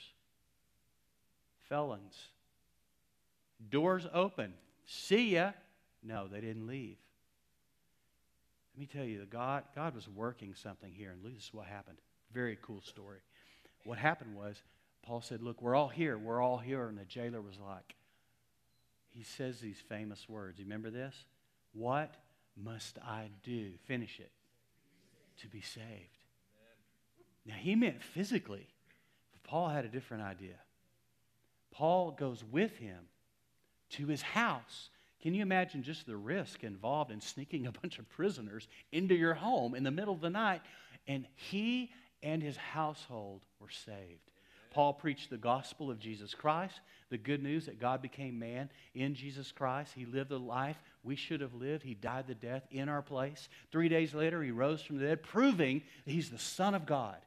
felons. 1.69 2.17
Doors 3.71 4.07
open. 4.13 4.55
See 4.85 5.35
ya. 5.35 5.53
No, 6.03 6.27
they 6.27 6.41
didn't 6.41 6.67
leave. 6.67 6.97
Let 8.75 8.81
me 8.81 8.87
tell 8.87 9.05
you, 9.05 9.25
God, 9.31 9.65
God 9.77 9.95
was 9.95 10.09
working 10.09 10.55
something 10.55 10.91
here, 10.93 11.13
and 11.13 11.23
this 11.23 11.45
is 11.45 11.51
what 11.55 11.67
happened. 11.67 11.99
Very 12.33 12.59
cool 12.63 12.81
story. 12.81 13.21
What 13.85 13.99
happened 13.99 14.35
was, 14.35 14.63
Paul 15.03 15.21
said, 15.21 15.43
Look, 15.43 15.61
we're 15.61 15.75
all 15.75 15.89
here. 15.89 16.17
We're 16.17 16.41
all 16.41 16.59
here. 16.59 16.89
And 16.89 16.97
the 16.97 17.05
jailer 17.05 17.41
was 17.41 17.59
like, 17.59 17.95
He 19.11 19.23
says 19.23 19.61
these 19.61 19.83
famous 19.89 20.29
words. 20.29 20.59
You 20.59 20.65
remember 20.65 20.91
this? 20.91 21.15
What 21.73 22.15
must 22.57 22.99
I 22.99 23.31
do? 23.43 23.73
Finish 23.87 24.21
it. 24.21 24.31
To 25.41 25.49
be 25.49 25.61
saved. 25.61 26.23
Now, 27.45 27.55
he 27.59 27.75
meant 27.75 28.03
physically, 28.03 28.69
but 29.33 29.43
Paul 29.43 29.69
had 29.69 29.85
a 29.85 29.89
different 29.89 30.23
idea. 30.23 30.55
Paul 31.73 32.13
goes 32.13 32.45
with 32.45 32.77
him 32.77 33.09
to 33.91 34.07
his 34.07 34.23
house. 34.23 34.91
Can 35.21 35.35
you 35.35 35.43
imagine 35.43 35.83
just 35.83 36.07
the 36.07 36.17
risk 36.17 36.63
involved 36.63 37.11
in 37.11 37.21
sneaking 37.21 37.67
a 37.67 37.73
bunch 37.73 37.99
of 37.99 38.09
prisoners 38.09 38.69
into 38.93 39.15
your 39.15 39.35
home 39.35 39.75
in 39.75 39.83
the 39.83 39.91
middle 39.91 40.15
of 40.15 40.21
the 40.21 40.31
night? 40.31 40.61
And 41.09 41.27
he 41.35 41.91
and 42.23 42.43
his 42.43 42.57
household 42.57 43.43
were 43.59 43.71
saved. 43.71 44.32
Paul 44.73 44.95
preached 44.95 45.29
the 45.29 45.37
gospel 45.37 45.91
of 45.91 45.99
Jesus 45.99 46.35
Christ, 46.35 46.81
the 47.11 47.19
good 47.19 47.43
news 47.43 47.67
that 47.67 47.79
God 47.79 48.01
became 48.01 48.39
man 48.39 48.71
in 48.95 49.15
Jesus 49.15 49.53
Christ. 49.53 49.93
He 49.95 50.07
lived 50.07 50.31
the 50.31 50.39
life 50.39 50.79
we 51.05 51.15
should 51.15 51.43
have 51.43 51.55
lived. 51.55 51.83
He 51.83 51.95
died 51.95 52.27
the 52.27 52.35
death 52.35 52.63
in 52.71 52.89
our 52.89 53.03
place. 53.03 53.49
Three 53.71 53.89
days 53.89 54.15
later, 54.15 54.43
he 54.43 54.51
rose 54.51 54.81
from 54.83 54.99
the 54.99 55.07
dead, 55.07 55.23
proving 55.23 55.83
he's 56.07 56.31
the 56.31 56.39
Son 56.39 56.75
of 56.75 56.87
God. 56.87 57.19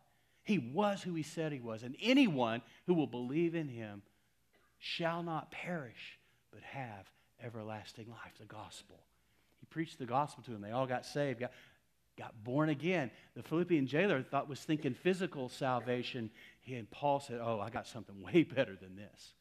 He 0.43 0.57
was 0.57 1.03
who 1.03 1.13
he 1.13 1.23
said 1.23 1.51
he 1.51 1.59
was. 1.59 1.83
And 1.83 1.95
anyone 2.01 2.61
who 2.87 2.95
will 2.95 3.07
believe 3.07 3.53
in 3.53 3.67
him 3.67 4.01
shall 4.79 5.23
not 5.23 5.51
perish, 5.51 6.19
but 6.51 6.61
have 6.63 7.09
everlasting 7.43 8.07
life, 8.09 8.33
the 8.39 8.45
gospel. 8.45 8.97
He 9.59 9.65
preached 9.67 9.99
the 9.99 10.05
gospel 10.05 10.43
to 10.43 10.51
them. 10.51 10.61
They 10.61 10.71
all 10.71 10.87
got 10.87 11.05
saved, 11.05 11.39
got, 11.39 11.51
got 12.17 12.43
born 12.43 12.69
again. 12.69 13.11
The 13.35 13.43
Philippian 13.43 13.87
jailer 13.87 14.23
thought 14.23 14.49
was 14.49 14.59
thinking 14.59 14.93
physical 14.93 15.49
salvation. 15.49 16.29
He, 16.65 16.75
and 16.75 16.89
Paul 16.89 17.19
said, 17.19 17.39
Oh, 17.41 17.59
I 17.59 17.69
got 17.69 17.87
something 17.87 18.21
way 18.21 18.43
better 18.55 18.75
than 18.75 18.95
this. 18.95 19.33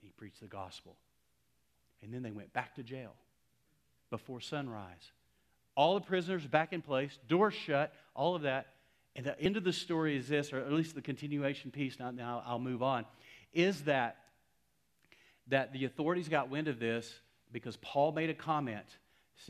He 0.00 0.10
preached 0.10 0.40
the 0.40 0.46
gospel. 0.46 0.96
And 2.00 2.14
then 2.14 2.22
they 2.22 2.30
went 2.30 2.52
back 2.52 2.76
to 2.76 2.82
jail 2.82 3.14
before 4.08 4.40
sunrise. 4.40 5.12
All 5.74 5.94
the 5.94 6.00
prisoners 6.00 6.46
back 6.46 6.72
in 6.72 6.80
place, 6.80 7.18
doors 7.28 7.54
shut, 7.54 7.92
all 8.14 8.36
of 8.36 8.42
that. 8.42 8.68
And 9.16 9.26
the 9.26 9.38
end 9.40 9.56
of 9.56 9.64
the 9.64 9.72
story 9.72 10.16
is 10.16 10.28
this, 10.28 10.52
or 10.52 10.58
at 10.58 10.72
least 10.72 10.94
the 10.94 11.02
continuation 11.02 11.72
piece, 11.72 11.98
now, 11.98 12.12
now 12.12 12.42
I'll 12.46 12.60
move 12.60 12.82
on, 12.84 13.04
is 13.52 13.82
that 13.82 14.16
that 15.48 15.72
the 15.72 15.86
authorities 15.86 16.28
got 16.28 16.50
wind 16.50 16.68
of 16.68 16.78
this 16.78 17.12
because 17.52 17.76
Paul 17.78 18.12
made 18.12 18.30
a 18.30 18.34
comment. 18.34 18.86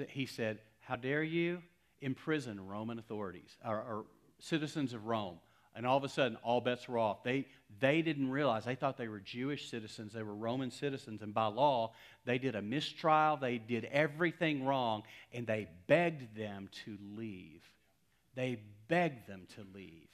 He 0.09 0.25
said, 0.25 0.61
How 0.81 0.97
dare 0.97 1.23
you 1.23 1.61
imprison 2.01 2.67
Roman 2.67 2.99
authorities 2.99 3.57
or, 3.65 3.77
or 3.77 4.05
citizens 4.39 4.95
of 4.95 5.07
Rome? 5.07 5.39
And 5.79 5.87
all 5.87 5.97
of 5.97 6.03
a 6.03 6.09
sudden, 6.09 6.37
all 6.43 6.61
bets 6.61 6.89
were 6.89 6.99
off. 6.99 7.23
They, 7.23 7.47
they 7.79 8.03
didn't 8.03 8.33
realize, 8.33 8.65
they 8.65 8.75
thought 8.75 8.99
they 8.99 9.07
were 9.07 9.21
Jewish 9.21 9.71
citizens, 9.71 10.13
they 10.13 10.25
were 10.25 10.35
Roman 10.35 10.73
citizens, 10.73 11.23
and 11.23 11.33
by 11.33 11.47
law, 11.47 11.93
they 12.25 12.37
did 12.37 12.57
a 12.57 12.63
mistrial, 12.63 13.37
they 13.37 13.59
did 13.59 13.85
everything 13.85 14.65
wrong, 14.65 15.05
and 15.33 15.47
they 15.47 15.69
begged 15.87 16.37
them 16.37 16.69
to 16.85 16.99
leave. 17.15 17.63
They 18.35 18.59
begged 18.89 19.29
them 19.29 19.47
to 19.55 19.65
leave. 19.73 20.09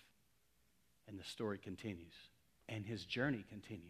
And 1.09 1.18
the 1.18 1.24
story 1.24 1.57
continues, 1.57 2.12
and 2.68 2.85
his 2.85 3.07
journey 3.07 3.42
continues. 3.48 3.81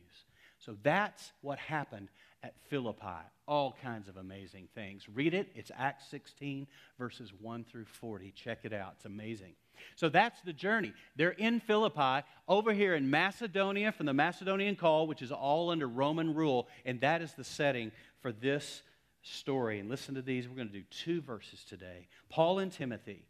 So 0.65 0.77
that's 0.83 1.33
what 1.43 1.59
happened 1.59 2.09
at 2.43 2.55
Philippi. 2.69 3.23
All 3.47 3.77
kinds 3.83 4.09
of 4.09 4.17
amazing 4.17 4.69
things. 4.75 5.07
Read 5.13 5.35
it. 5.35 5.49
It's 5.55 5.71
Acts 5.77 6.07
16, 6.11 6.67
verses 6.99 7.33
1 7.41 7.65
through 7.65 7.85
40. 7.85 8.33
Check 8.33 8.61
it 8.63 8.73
out. 8.73 8.95
It's 8.97 9.05
amazing. 9.05 9.53
So 9.97 10.09
that's 10.09 10.41
the 10.43 10.53
journey. 10.53 10.93
They're 11.17 11.31
in 11.31 11.61
Philippi, 11.61 12.27
over 12.49 12.73
here 12.73 12.95
in 12.95 13.11
Macedonia, 13.11 13.93
from 13.93 14.07
the 14.07 14.15
Macedonian 14.15 14.77
call, 14.77 15.07
which 15.07 15.21
is 15.21 15.33
all 15.33 15.71
under 15.71 15.87
Roman 15.87 16.35
rule. 16.35 16.69
And 16.87 17.01
that 17.01 17.21
is 17.21 17.33
the 17.35 17.45
setting 17.45 17.93
for 18.23 18.33
this 18.33 18.83
story. 19.23 19.81
And 19.81 19.91
listen 19.91 20.15
to 20.15 20.23
these. 20.23 20.49
We're 20.49 20.57
going 20.57 20.69
to 20.69 20.75
do 20.75 20.85
two 20.91 21.21
verses 21.21 21.63
today. 21.65 22.07
Paul 22.31 22.61
and 22.61 22.73
Timothy, 22.73 23.27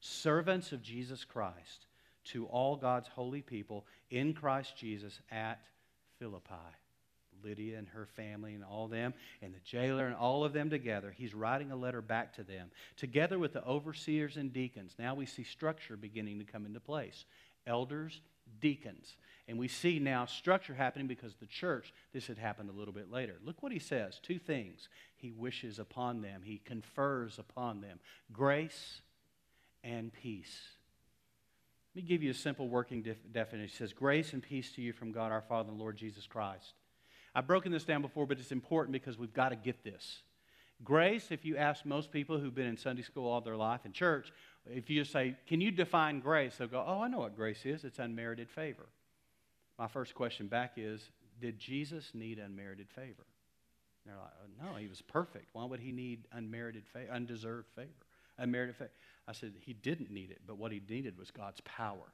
servants 0.00 0.72
of 0.72 0.82
Jesus 0.82 1.24
Christ, 1.24 1.86
to 2.24 2.44
all 2.46 2.76
God's 2.76 3.08
holy 3.08 3.42
people 3.42 3.86
in 4.10 4.34
Christ 4.34 4.76
Jesus 4.76 5.20
at 5.30 5.60
Philippi. 6.18 6.54
Lydia 7.42 7.78
and 7.78 7.88
her 7.88 8.06
family 8.06 8.54
and 8.54 8.64
all 8.64 8.88
them, 8.88 9.14
and 9.42 9.54
the 9.54 9.60
jailer 9.60 10.06
and 10.06 10.16
all 10.16 10.44
of 10.44 10.52
them 10.52 10.70
together. 10.70 11.12
He's 11.14 11.34
writing 11.34 11.70
a 11.70 11.76
letter 11.76 12.00
back 12.00 12.32
to 12.34 12.42
them, 12.42 12.70
together 12.96 13.38
with 13.38 13.52
the 13.52 13.64
overseers 13.64 14.36
and 14.36 14.52
deacons. 14.52 14.94
Now 14.98 15.14
we 15.14 15.26
see 15.26 15.44
structure 15.44 15.96
beginning 15.96 16.38
to 16.38 16.44
come 16.44 16.66
into 16.66 16.80
place 16.80 17.24
elders, 17.66 18.20
deacons. 18.60 19.16
And 19.48 19.58
we 19.58 19.68
see 19.68 19.98
now 19.98 20.26
structure 20.26 20.74
happening 20.74 21.06
because 21.06 21.34
the 21.34 21.46
church, 21.46 21.92
this 22.12 22.26
had 22.26 22.38
happened 22.38 22.70
a 22.70 22.74
little 22.74 22.94
bit 22.94 23.10
later. 23.10 23.36
Look 23.44 23.62
what 23.62 23.72
he 23.72 23.78
says 23.78 24.20
two 24.22 24.38
things 24.38 24.88
he 25.16 25.32
wishes 25.32 25.78
upon 25.78 26.22
them, 26.22 26.42
he 26.44 26.58
confers 26.58 27.38
upon 27.38 27.80
them 27.80 28.00
grace 28.32 29.00
and 29.82 30.12
peace. 30.12 30.58
Let 31.94 32.02
me 32.02 32.08
give 32.08 32.24
you 32.24 32.30
a 32.32 32.34
simple 32.34 32.68
working 32.68 33.02
def- 33.02 33.32
definition. 33.32 33.72
It 33.72 33.78
says, 33.78 33.92
Grace 33.92 34.32
and 34.32 34.42
peace 34.42 34.72
to 34.72 34.82
you 34.82 34.92
from 34.92 35.12
God 35.12 35.30
our 35.30 35.42
Father 35.42 35.70
and 35.70 35.78
Lord 35.78 35.96
Jesus 35.96 36.26
Christ. 36.26 36.74
I've 37.36 37.46
broken 37.46 37.70
this 37.70 37.84
down 37.84 38.02
before, 38.02 38.26
but 38.26 38.38
it's 38.40 38.52
important 38.52 38.92
because 38.92 39.16
we've 39.16 39.32
got 39.32 39.50
to 39.50 39.56
get 39.56 39.84
this. 39.84 40.22
Grace, 40.82 41.28
if 41.30 41.44
you 41.44 41.56
ask 41.56 41.86
most 41.86 42.10
people 42.10 42.38
who've 42.38 42.54
been 42.54 42.66
in 42.66 42.76
Sunday 42.76 43.02
school 43.02 43.28
all 43.28 43.40
their 43.40 43.56
life 43.56 43.84
in 43.84 43.92
church, 43.92 44.32
if 44.66 44.90
you 44.90 45.04
say, 45.04 45.36
Can 45.46 45.60
you 45.60 45.70
define 45.70 46.18
grace? 46.18 46.56
They'll 46.56 46.66
go, 46.66 46.84
Oh, 46.84 47.00
I 47.00 47.08
know 47.08 47.20
what 47.20 47.36
grace 47.36 47.64
is. 47.64 47.84
It's 47.84 48.00
unmerited 48.00 48.50
favor. 48.50 48.86
My 49.78 49.86
first 49.86 50.14
question 50.16 50.48
back 50.48 50.72
is, 50.76 51.10
Did 51.40 51.60
Jesus 51.60 52.10
need 52.12 52.40
unmerited 52.40 52.88
favor? 52.90 53.24
And 54.04 54.12
they're 54.12 54.20
like, 54.20 54.32
oh, 54.42 54.72
No, 54.72 54.76
he 54.78 54.88
was 54.88 55.00
perfect. 55.00 55.50
Why 55.52 55.64
would 55.64 55.80
he 55.80 55.92
need 55.92 56.26
unmerited 56.32 56.86
favor, 56.92 57.12
undeserved 57.12 57.68
favor? 57.76 58.03
Unmerited 58.38 58.76
favor. 58.76 58.90
I 59.26 59.32
said, 59.32 59.52
He 59.60 59.72
didn't 59.72 60.10
need 60.10 60.30
it, 60.30 60.40
but 60.46 60.58
what 60.58 60.72
he 60.72 60.80
needed 60.88 61.18
was 61.18 61.30
God's 61.30 61.60
power. 61.62 62.12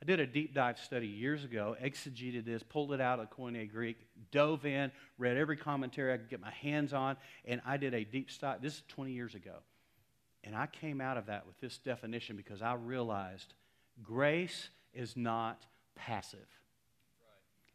I 0.00 0.04
did 0.04 0.20
a 0.20 0.26
deep 0.26 0.54
dive 0.54 0.78
study 0.78 1.08
years 1.08 1.44
ago, 1.44 1.76
exegeted 1.82 2.44
this, 2.44 2.62
pulled 2.62 2.92
it 2.92 3.00
out 3.00 3.18
of 3.18 3.30
Koine 3.30 3.68
Greek, 3.70 3.96
dove 4.30 4.64
in, 4.64 4.92
read 5.18 5.36
every 5.36 5.56
commentary 5.56 6.12
I 6.12 6.18
could 6.18 6.30
get 6.30 6.40
my 6.40 6.52
hands 6.52 6.92
on, 6.92 7.16
and 7.44 7.60
I 7.66 7.78
did 7.78 7.94
a 7.94 8.04
deep 8.04 8.30
study. 8.30 8.60
This 8.62 8.74
is 8.74 8.82
20 8.88 9.12
years 9.12 9.34
ago. 9.34 9.56
And 10.44 10.54
I 10.54 10.66
came 10.66 11.00
out 11.00 11.16
of 11.16 11.26
that 11.26 11.46
with 11.46 11.58
this 11.58 11.78
definition 11.78 12.36
because 12.36 12.62
I 12.62 12.74
realized 12.74 13.54
grace 14.02 14.68
is 14.94 15.16
not 15.16 15.66
passive. 15.96 16.46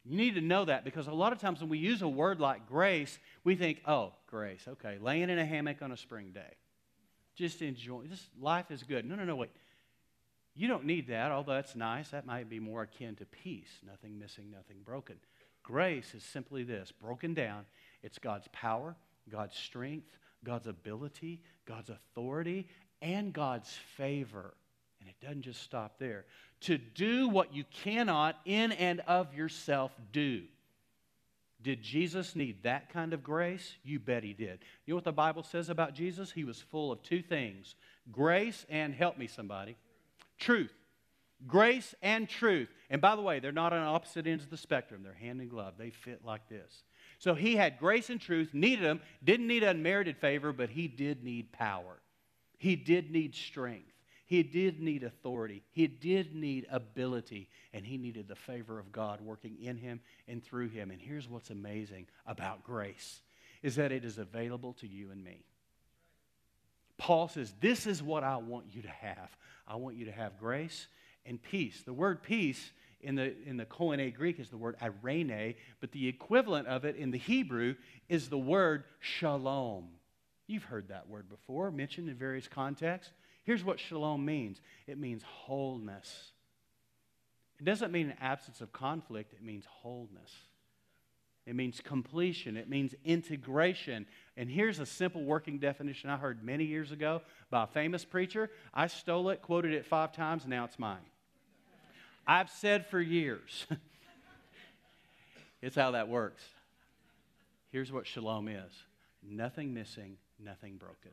You 0.06 0.18
need 0.18 0.36
to 0.36 0.42
know 0.42 0.66
that 0.66 0.86
because 0.86 1.08
a 1.08 1.14
lot 1.14 1.34
of 1.34 1.40
times 1.40 1.60
when 1.60 1.70
we 1.70 1.78
use 1.78 2.02
a 2.02 2.08
word 2.08 2.40
like 2.40 2.68
grace, 2.68 3.20
we 3.44 3.56
think, 3.56 3.82
oh, 3.86 4.14
grace, 4.28 4.66
okay, 4.68 4.98
laying 5.00 5.30
in 5.30 5.38
a 5.38 5.46
hammock 5.46 5.82
on 5.82 5.92
a 5.92 5.98
spring 5.98 6.32
day. 6.34 6.56
Just 7.36 7.62
enjoy. 7.62 8.06
Just 8.06 8.28
life 8.40 8.72
is 8.72 8.84
good. 8.84 9.06
No, 9.06 9.16
no, 9.16 9.24
no, 9.24 9.36
wait. 9.36 9.52
You 10.56 10.68
don't 10.68 10.86
need 10.86 11.08
that, 11.08 11.32
although 11.32 11.54
that's 11.54 11.76
nice. 11.76 12.10
That 12.10 12.26
might 12.26 12.50
be 12.50 12.60
more 12.60 12.84
akin 12.84 13.16
to 13.16 13.26
peace. 13.26 13.80
Nothing 13.86 14.20
missing, 14.20 14.52
nothing 14.52 14.78
broken. 14.86 15.16
Grace 15.64 16.14
is 16.14 16.24
simply 16.24 16.64
this 16.64 16.92
broken 16.92 17.34
down. 17.34 17.66
It's 18.04 18.20
God's 18.20 18.48
power, 18.52 18.96
God's 19.32 19.56
strength, 19.56 20.18
God's 20.44 20.68
ability, 20.68 21.42
God's 21.66 21.90
authority, 21.90 22.68
and 23.02 23.34
God's 23.34 23.74
favor. 23.98 24.54
And 25.00 25.10
it 25.10 25.16
doesn't 25.26 25.42
just 25.42 25.62
stop 25.62 25.98
there. 25.98 26.26
To 26.62 26.78
do 26.78 27.28
what 27.30 27.54
you 27.54 27.64
cannot 27.84 28.38
in 28.46 28.72
and 28.74 29.00
of 29.02 29.34
yourself 29.34 29.92
do. 30.12 30.44
Did 31.64 31.82
Jesus 31.82 32.36
need 32.36 32.64
that 32.64 32.92
kind 32.92 33.14
of 33.14 33.24
grace? 33.24 33.76
You 33.84 34.00
bet 34.00 34.24
he 34.24 34.34
did. 34.34 34.60
You 34.86 34.92
know 34.92 34.98
what 34.98 35.06
the 35.06 35.14
Bible 35.14 35.44
says 35.44 35.70
about 35.70 35.94
Jesus? 35.94 36.32
He 36.32 36.44
was 36.44 36.60
full 36.60 36.92
of 36.92 37.02
two 37.02 37.22
things 37.22 37.76
grace 38.12 38.66
and, 38.70 38.94
help 38.94 39.18
me 39.18 39.28
somebody, 39.28 39.78
truth. 40.38 40.74
Grace 41.48 41.96
and 42.02 42.30
truth. 42.30 42.70
And 42.90 43.02
by 43.02 43.16
the 43.16 43.22
way, 43.22 43.40
they're 43.40 43.52
not 43.52 43.74
on 43.74 43.82
opposite 43.82 44.28
ends 44.28 44.44
of 44.44 44.50
the 44.50 44.58
spectrum. 44.58 45.04
They're 45.04 45.14
hand 45.14 45.42
in 45.42 45.50
glove. 45.50 45.74
They 45.78 45.90
fit 45.90 46.22
like 46.24 46.48
this. 46.48 46.84
So 47.20 47.34
he 47.34 47.56
had 47.56 47.80
grace 47.80 48.10
and 48.10 48.20
truth, 48.20 48.54
needed 48.54 48.84
them, 48.84 49.02
didn't 49.24 49.48
need 49.48 49.64
unmerited 49.64 50.18
favor, 50.18 50.54
but 50.54 50.70
he 50.70 50.88
did 50.88 51.24
need 51.24 51.52
power. 51.52 52.02
He 52.58 52.76
did 52.76 53.12
need 53.12 53.36
strength. 53.36 53.93
He 54.34 54.42
did 54.42 54.80
need 54.80 55.04
authority. 55.04 55.62
He 55.74 55.86
did 55.86 56.34
need 56.34 56.66
ability. 56.72 57.50
And 57.72 57.86
he 57.86 58.00
needed 58.00 58.28
the 58.28 58.36
favor 58.36 58.80
of 58.80 58.92
God 58.92 59.22
working 59.22 59.58
in 59.62 59.78
him 59.78 60.00
and 60.28 60.44
through 60.44 60.70
him. 60.70 60.90
And 60.90 61.00
here's 61.00 61.30
what's 61.30 61.52
amazing 61.52 62.08
about 62.26 62.64
grace 62.64 63.22
is 63.62 63.76
that 63.76 63.92
it 63.92 64.04
is 64.04 64.18
available 64.18 64.74
to 64.80 64.88
you 64.88 65.12
and 65.12 65.24
me. 65.24 65.46
Paul 66.98 67.28
says, 67.28 67.54
This 67.62 67.86
is 67.86 68.02
what 68.02 68.24
I 68.24 68.38
want 68.38 68.66
you 68.72 68.82
to 68.82 68.90
have. 68.90 69.30
I 69.68 69.76
want 69.76 69.98
you 69.98 70.06
to 70.06 70.12
have 70.12 70.40
grace 70.40 70.88
and 71.28 71.40
peace. 71.40 71.84
The 71.86 71.94
word 71.94 72.24
peace 72.24 72.72
in 73.02 73.14
the, 73.14 73.36
in 73.46 73.58
the 73.58 73.66
Koine 73.66 74.16
Greek 74.16 74.40
is 74.40 74.50
the 74.50 74.58
word 74.58 74.78
irene, 74.82 75.54
but 75.80 75.92
the 75.92 76.08
equivalent 76.08 76.68
of 76.68 76.86
it 76.86 76.96
in 76.96 77.12
the 77.12 77.20
Hebrew 77.20 77.76
is 78.10 78.30
the 78.30 78.40
word 78.40 78.86
shalom. 79.00 79.90
You've 80.48 80.64
heard 80.64 80.88
that 80.88 81.08
word 81.08 81.30
before, 81.30 81.70
mentioned 81.70 82.10
in 82.10 82.16
various 82.16 82.48
contexts. 82.48 83.14
Here's 83.44 83.64
what 83.64 83.80
shalom 83.80 84.26
means 84.26 84.62
it 84.88 84.98
means 84.98 85.24
wholeness. 85.24 86.32
It 87.60 87.66
doesn't 87.66 87.92
mean 87.92 88.10
an 88.10 88.18
absence 88.20 88.62
of 88.62 88.74
conflict, 88.74 89.34
it 89.34 89.44
means 89.44 89.66
wholeness. 89.66 90.32
It 91.46 91.56
means 91.56 91.82
completion. 91.82 92.56
It 92.56 92.70
means 92.70 92.96
integration. 93.04 94.06
And 94.38 94.50
here's 94.50 94.80
a 94.80 94.86
simple 94.86 95.24
working 95.24 95.60
definition 95.60 96.10
I 96.10 96.16
heard 96.16 96.44
many 96.44 96.64
years 96.64 96.92
ago 96.92 97.22
by 97.50 97.64
a 97.64 97.68
famous 97.68 98.06
preacher. 98.06 98.50
I 98.74 98.88
stole 98.88 99.30
it, 99.30 99.42
quoted 99.42 99.74
it 99.74 99.86
five 99.86 100.14
times, 100.14 100.48
now 100.48 100.64
it's 100.64 100.80
mine. 100.80 101.04
I've 102.26 102.50
said 102.50 102.86
for 102.88 103.02
years. 103.02 103.68
it's 105.62 105.76
how 105.76 105.92
that 105.92 106.08
works. 106.08 106.44
Here's 107.72 107.92
what 107.92 108.08
shalom 108.08 108.48
is 108.48 108.72
nothing 109.22 109.74
missing, 109.74 110.18
nothing 110.40 110.78
broken. 110.78 111.12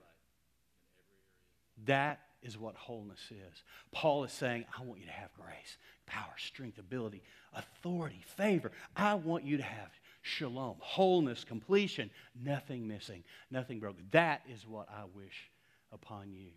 That 1.86 2.20
is 2.42 2.58
what 2.58 2.74
wholeness 2.74 3.20
is. 3.30 3.62
Paul 3.92 4.24
is 4.24 4.32
saying, 4.32 4.64
I 4.78 4.82
want 4.82 5.00
you 5.00 5.06
to 5.06 5.12
have 5.12 5.30
grace, 5.34 5.76
power, 6.06 6.34
strength, 6.38 6.78
ability, 6.78 7.22
authority, 7.54 8.22
favor. 8.36 8.72
I 8.96 9.14
want 9.14 9.44
you 9.44 9.56
to 9.58 9.62
have 9.62 9.90
shalom, 10.22 10.76
wholeness, 10.78 11.44
completion, 11.44 12.10
nothing 12.42 12.86
missing, 12.86 13.24
nothing 13.50 13.78
broken. 13.78 14.04
That 14.10 14.42
is 14.48 14.66
what 14.66 14.88
I 14.88 15.04
wish 15.14 15.50
upon 15.92 16.32
you. 16.32 16.50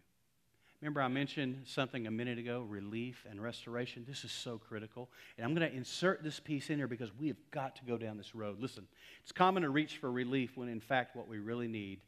Remember, 0.82 1.02
I 1.02 1.08
mentioned 1.08 1.62
something 1.66 2.08
a 2.08 2.12
minute 2.12 2.38
ago 2.38 2.66
relief 2.68 3.26
and 3.30 3.42
restoration. 3.42 4.04
This 4.06 4.26
is 4.26 4.34
so 4.34 4.58
critical. 4.58 5.10
And 5.38 5.46
I'm 5.46 5.56
going 5.56 5.70
to 5.70 5.74
insert 5.74 6.24
this 6.24 6.42
piece 6.42 6.70
in 6.70 6.78
here 6.78 6.90
because 6.90 7.10
we 7.18 7.30
have 7.30 7.38
got 7.52 7.78
to 7.78 7.86
go 7.86 7.98
down 7.98 8.18
this 8.18 8.36
road. 8.36 8.60
Listen, 8.60 8.86
it's 9.22 9.32
common 9.32 9.64
to 9.64 9.70
reach 9.70 9.96
for 9.98 10.12
relief 10.12 10.58
when, 10.58 10.68
in 10.68 10.82
fact, 10.82 11.16
what 11.16 11.30
we 11.30 11.40
really 11.40 11.70
need 11.70 12.02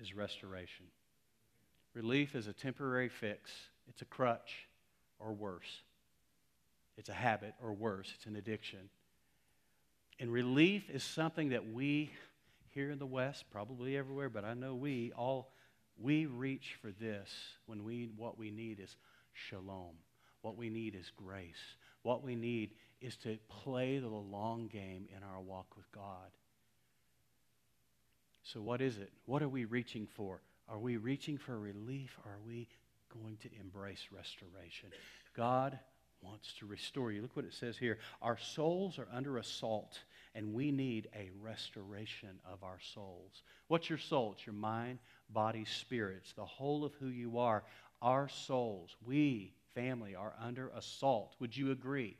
is 0.00 0.14
restoration. 0.14 0.86
Relief 1.96 2.34
is 2.34 2.46
a 2.46 2.52
temporary 2.52 3.08
fix, 3.08 3.50
it's 3.88 4.02
a 4.02 4.04
crutch 4.04 4.68
or 5.18 5.32
worse. 5.32 5.80
It's 6.98 7.08
a 7.08 7.14
habit 7.14 7.54
or 7.62 7.72
worse, 7.72 8.12
it's 8.14 8.26
an 8.26 8.36
addiction. 8.36 8.90
And 10.20 10.30
relief 10.30 10.90
is 10.90 11.02
something 11.02 11.48
that 11.50 11.72
we 11.72 12.10
here 12.74 12.90
in 12.90 12.98
the 12.98 13.06
West, 13.06 13.46
probably 13.50 13.96
everywhere, 13.96 14.28
but 14.28 14.44
I 14.44 14.52
know 14.52 14.74
we 14.74 15.10
all 15.16 15.48
we 15.98 16.26
reach 16.26 16.76
for 16.82 16.90
this 16.90 17.30
when 17.64 17.82
we 17.82 18.10
what 18.14 18.36
we 18.38 18.50
need 18.50 18.78
is 18.78 18.94
shalom. 19.32 19.94
What 20.42 20.58
we 20.58 20.68
need 20.68 20.94
is 20.94 21.10
grace. 21.16 21.76
What 22.02 22.22
we 22.22 22.36
need 22.36 22.72
is 23.00 23.16
to 23.18 23.38
play 23.48 23.98
the 24.00 24.08
long 24.08 24.68
game 24.68 25.08
in 25.16 25.22
our 25.22 25.40
walk 25.40 25.74
with 25.74 25.90
God. 25.92 26.28
So 28.42 28.60
what 28.60 28.82
is 28.82 28.98
it? 28.98 29.10
What 29.24 29.42
are 29.42 29.48
we 29.48 29.64
reaching 29.64 30.06
for? 30.14 30.42
Are 30.68 30.78
we 30.78 30.96
reaching 30.96 31.38
for 31.38 31.58
relief? 31.58 32.18
Are 32.24 32.38
we 32.46 32.68
going 33.22 33.36
to 33.38 33.48
embrace 33.60 34.08
restoration? 34.10 34.90
God 35.36 35.78
wants 36.22 36.54
to 36.58 36.66
restore 36.66 37.12
you. 37.12 37.22
Look 37.22 37.36
what 37.36 37.44
it 37.44 37.54
says 37.54 37.76
here. 37.76 37.98
Our 38.20 38.36
souls 38.38 38.98
are 38.98 39.08
under 39.12 39.38
assault, 39.38 40.00
and 40.34 40.54
we 40.54 40.70
need 40.72 41.08
a 41.14 41.30
restoration 41.40 42.40
of 42.50 42.62
our 42.64 42.78
souls. 42.94 43.42
What's 43.68 43.88
your 43.88 43.98
soul? 43.98 44.32
It's 44.36 44.46
your 44.46 44.54
mind, 44.54 44.98
body, 45.30 45.64
spirits, 45.64 46.32
the 46.32 46.44
whole 46.44 46.84
of 46.84 46.94
who 46.94 47.08
you 47.08 47.38
are. 47.38 47.62
Our 48.02 48.28
souls, 48.28 48.96
we, 49.06 49.52
family, 49.74 50.14
are 50.14 50.34
under 50.42 50.68
assault. 50.70 51.34
Would 51.40 51.56
you 51.56 51.70
agree? 51.70 52.16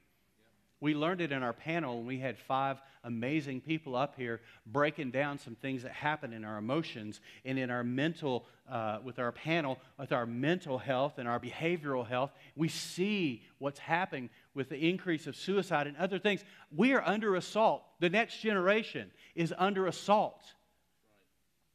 We 0.81 0.95
learned 0.95 1.21
it 1.23 1.33
in 1.33 1.43
our 1.43 1.53
panel, 1.55 1.99
and 1.99 2.07
we 2.07 2.19
had 2.19 2.39
five 2.39 2.81
amazing 3.07 3.61
people 3.61 3.97
up 3.97 4.15
here 4.17 4.41
breaking 4.67 5.11
down 5.11 5.39
some 5.39 5.55
things 5.55 5.83
that 5.85 5.93
happen 5.93 6.33
in 6.33 6.45
our 6.45 6.59
emotions 6.59 7.21
and 7.45 7.59
in 7.59 7.71
our 7.71 7.85
mental, 7.85 8.45
uh, 8.71 8.99
with 9.03 9.19
our 9.19 9.33
panel, 9.33 9.79
with 9.99 10.13
our 10.13 10.27
mental 10.27 10.77
health 10.77 11.15
and 11.19 11.27
our 11.27 11.41
behavioral 11.41 12.07
health. 12.07 12.33
We 12.57 12.69
see 12.69 13.43
what's 13.59 13.79
happening 13.79 14.29
with 14.55 14.69
the 14.69 14.77
increase 14.77 15.27
of 15.27 15.37
suicide 15.37 15.87
and 15.87 15.97
other 15.97 16.19
things. 16.19 16.45
We 16.75 16.93
are 16.93 17.03
under 17.07 17.37
assault. 17.37 17.85
The 18.01 18.11
next 18.11 18.41
generation 18.41 19.11
is 19.35 19.55
under 19.57 19.87
assault. 19.87 20.43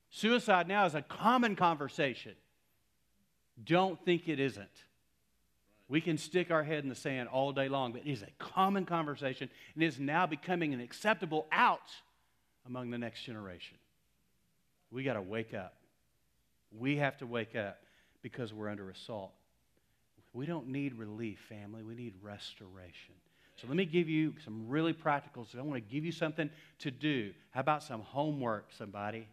Suicide 0.10 0.67
now 0.67 0.86
is 0.86 0.94
a 0.94 1.02
common 1.02 1.56
conversation. 1.56 2.34
Don't 3.63 4.04
think 4.04 4.28
it 4.28 4.39
isn't. 4.39 4.67
We 5.91 5.99
can 5.99 6.17
stick 6.17 6.51
our 6.51 6.63
head 6.63 6.84
in 6.84 6.89
the 6.89 6.95
sand 6.95 7.27
all 7.27 7.51
day 7.51 7.67
long, 7.67 7.91
but 7.91 8.04
it 8.06 8.10
is 8.10 8.21
a 8.21 8.30
common 8.39 8.86
conversation 8.86 9.49
and 9.75 9.84
is 9.84 9.99
now 9.99 10.25
becoming 10.25 10.73
an 10.73 10.80
acceptable 10.80 11.47
out 11.51 11.91
among 12.65 12.91
the 12.91 12.97
next 12.97 13.23
generation. 13.23 13.75
We 14.89 15.04
got 15.04 15.15
to 15.15 15.21
wake 15.21 15.54
up. 15.54 15.73
We 16.71 16.95
have 16.95 17.17
to 17.17 17.27
wake 17.27 17.58
up 17.58 17.77
because 18.21 18.54
we're 18.54 18.69
under 18.69 18.89
assault. 18.89 19.34
We 20.32 20.45
don't 20.45 20.69
need 20.69 20.93
relief, 20.93 21.39
family. 21.49 21.84
We 21.84 21.95
need 21.95 22.13
restoration. 22.21 23.13
So 23.58 23.67
let 23.67 23.75
me 23.75 23.84
give 23.84 24.08
you 24.08 24.34
some 24.45 24.69
really 24.69 24.93
practicals. 24.93 25.58
I 25.58 25.62
want 25.62 25.73
to 25.86 25.93
give 25.93 26.06
you 26.06 26.13
something 26.13 26.49
to 26.80 26.89
do. 26.89 27.34
How 27.49 27.60
about 27.60 27.84
some 27.84 27.99
homework, 27.99 28.67
somebody? 28.77 29.27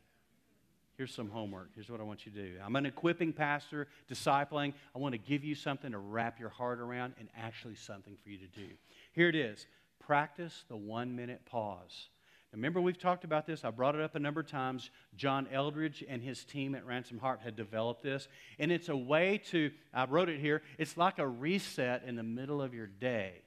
Here's 0.98 1.14
some 1.14 1.30
homework. 1.30 1.70
Here's 1.76 1.88
what 1.88 2.00
I 2.00 2.02
want 2.02 2.26
you 2.26 2.32
to 2.32 2.42
do. 2.42 2.54
I'm 2.62 2.74
an 2.74 2.84
equipping 2.84 3.32
pastor, 3.32 3.86
discipling. 4.10 4.74
I 4.96 4.98
want 4.98 5.12
to 5.12 5.18
give 5.18 5.44
you 5.44 5.54
something 5.54 5.92
to 5.92 5.98
wrap 5.98 6.40
your 6.40 6.48
heart 6.48 6.80
around 6.80 7.14
and 7.20 7.28
actually 7.36 7.76
something 7.76 8.16
for 8.20 8.30
you 8.30 8.38
to 8.38 8.48
do. 8.48 8.66
Here 9.12 9.28
it 9.28 9.36
is 9.36 9.66
practice 10.04 10.64
the 10.68 10.76
one 10.76 11.14
minute 11.14 11.42
pause. 11.46 12.08
Remember, 12.52 12.80
we've 12.80 12.98
talked 12.98 13.22
about 13.22 13.46
this. 13.46 13.64
I 13.64 13.70
brought 13.70 13.94
it 13.94 14.00
up 14.00 14.16
a 14.16 14.18
number 14.18 14.40
of 14.40 14.48
times. 14.48 14.90
John 15.14 15.46
Eldredge 15.52 16.02
and 16.08 16.20
his 16.20 16.44
team 16.44 16.74
at 16.74 16.84
Ransomed 16.84 17.20
Heart 17.20 17.40
had 17.44 17.54
developed 17.54 18.02
this. 18.02 18.26
And 18.58 18.72
it's 18.72 18.88
a 18.88 18.96
way 18.96 19.40
to, 19.50 19.70
I 19.94 20.06
wrote 20.06 20.28
it 20.28 20.40
here, 20.40 20.62
it's 20.78 20.96
like 20.96 21.20
a 21.20 21.28
reset 21.28 22.02
in 22.06 22.16
the 22.16 22.22
middle 22.24 22.60
of 22.60 22.74
your 22.74 22.86
day. 22.88 23.42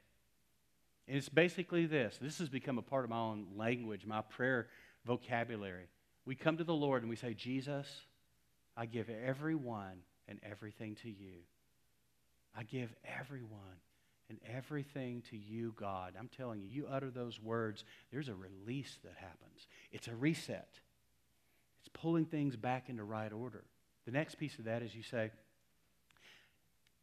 And 1.05 1.17
it's 1.17 1.27
basically 1.27 1.85
this 1.85 2.17
this 2.21 2.37
has 2.37 2.47
become 2.47 2.77
a 2.77 2.81
part 2.81 3.03
of 3.03 3.09
my 3.09 3.17
own 3.17 3.47
language, 3.57 4.05
my 4.05 4.21
prayer 4.21 4.67
vocabulary. 5.05 5.87
We 6.25 6.35
come 6.35 6.57
to 6.57 6.63
the 6.63 6.73
Lord 6.73 7.01
and 7.01 7.09
we 7.09 7.15
say, 7.15 7.33
Jesus, 7.33 7.87
I 8.77 8.85
give 8.85 9.09
everyone 9.09 10.03
and 10.27 10.39
everything 10.43 10.95
to 11.03 11.09
you. 11.09 11.43
I 12.55 12.63
give 12.63 12.93
everyone 13.19 13.79
and 14.29 14.39
everything 14.55 15.23
to 15.29 15.37
you, 15.37 15.73
God. 15.75 16.13
I'm 16.17 16.29
telling 16.29 16.61
you, 16.61 16.67
you 16.69 16.87
utter 16.87 17.09
those 17.09 17.39
words, 17.41 17.83
there's 18.11 18.29
a 18.29 18.35
release 18.35 18.97
that 19.03 19.13
happens. 19.15 19.67
It's 19.91 20.07
a 20.07 20.15
reset, 20.15 20.79
it's 21.81 21.89
pulling 21.93 22.25
things 22.25 22.55
back 22.55 22.89
into 22.89 23.03
right 23.03 23.31
order. 23.31 23.63
The 24.05 24.11
next 24.11 24.35
piece 24.35 24.57
of 24.57 24.65
that 24.65 24.81
is 24.81 24.95
you 24.95 25.03
say, 25.03 25.31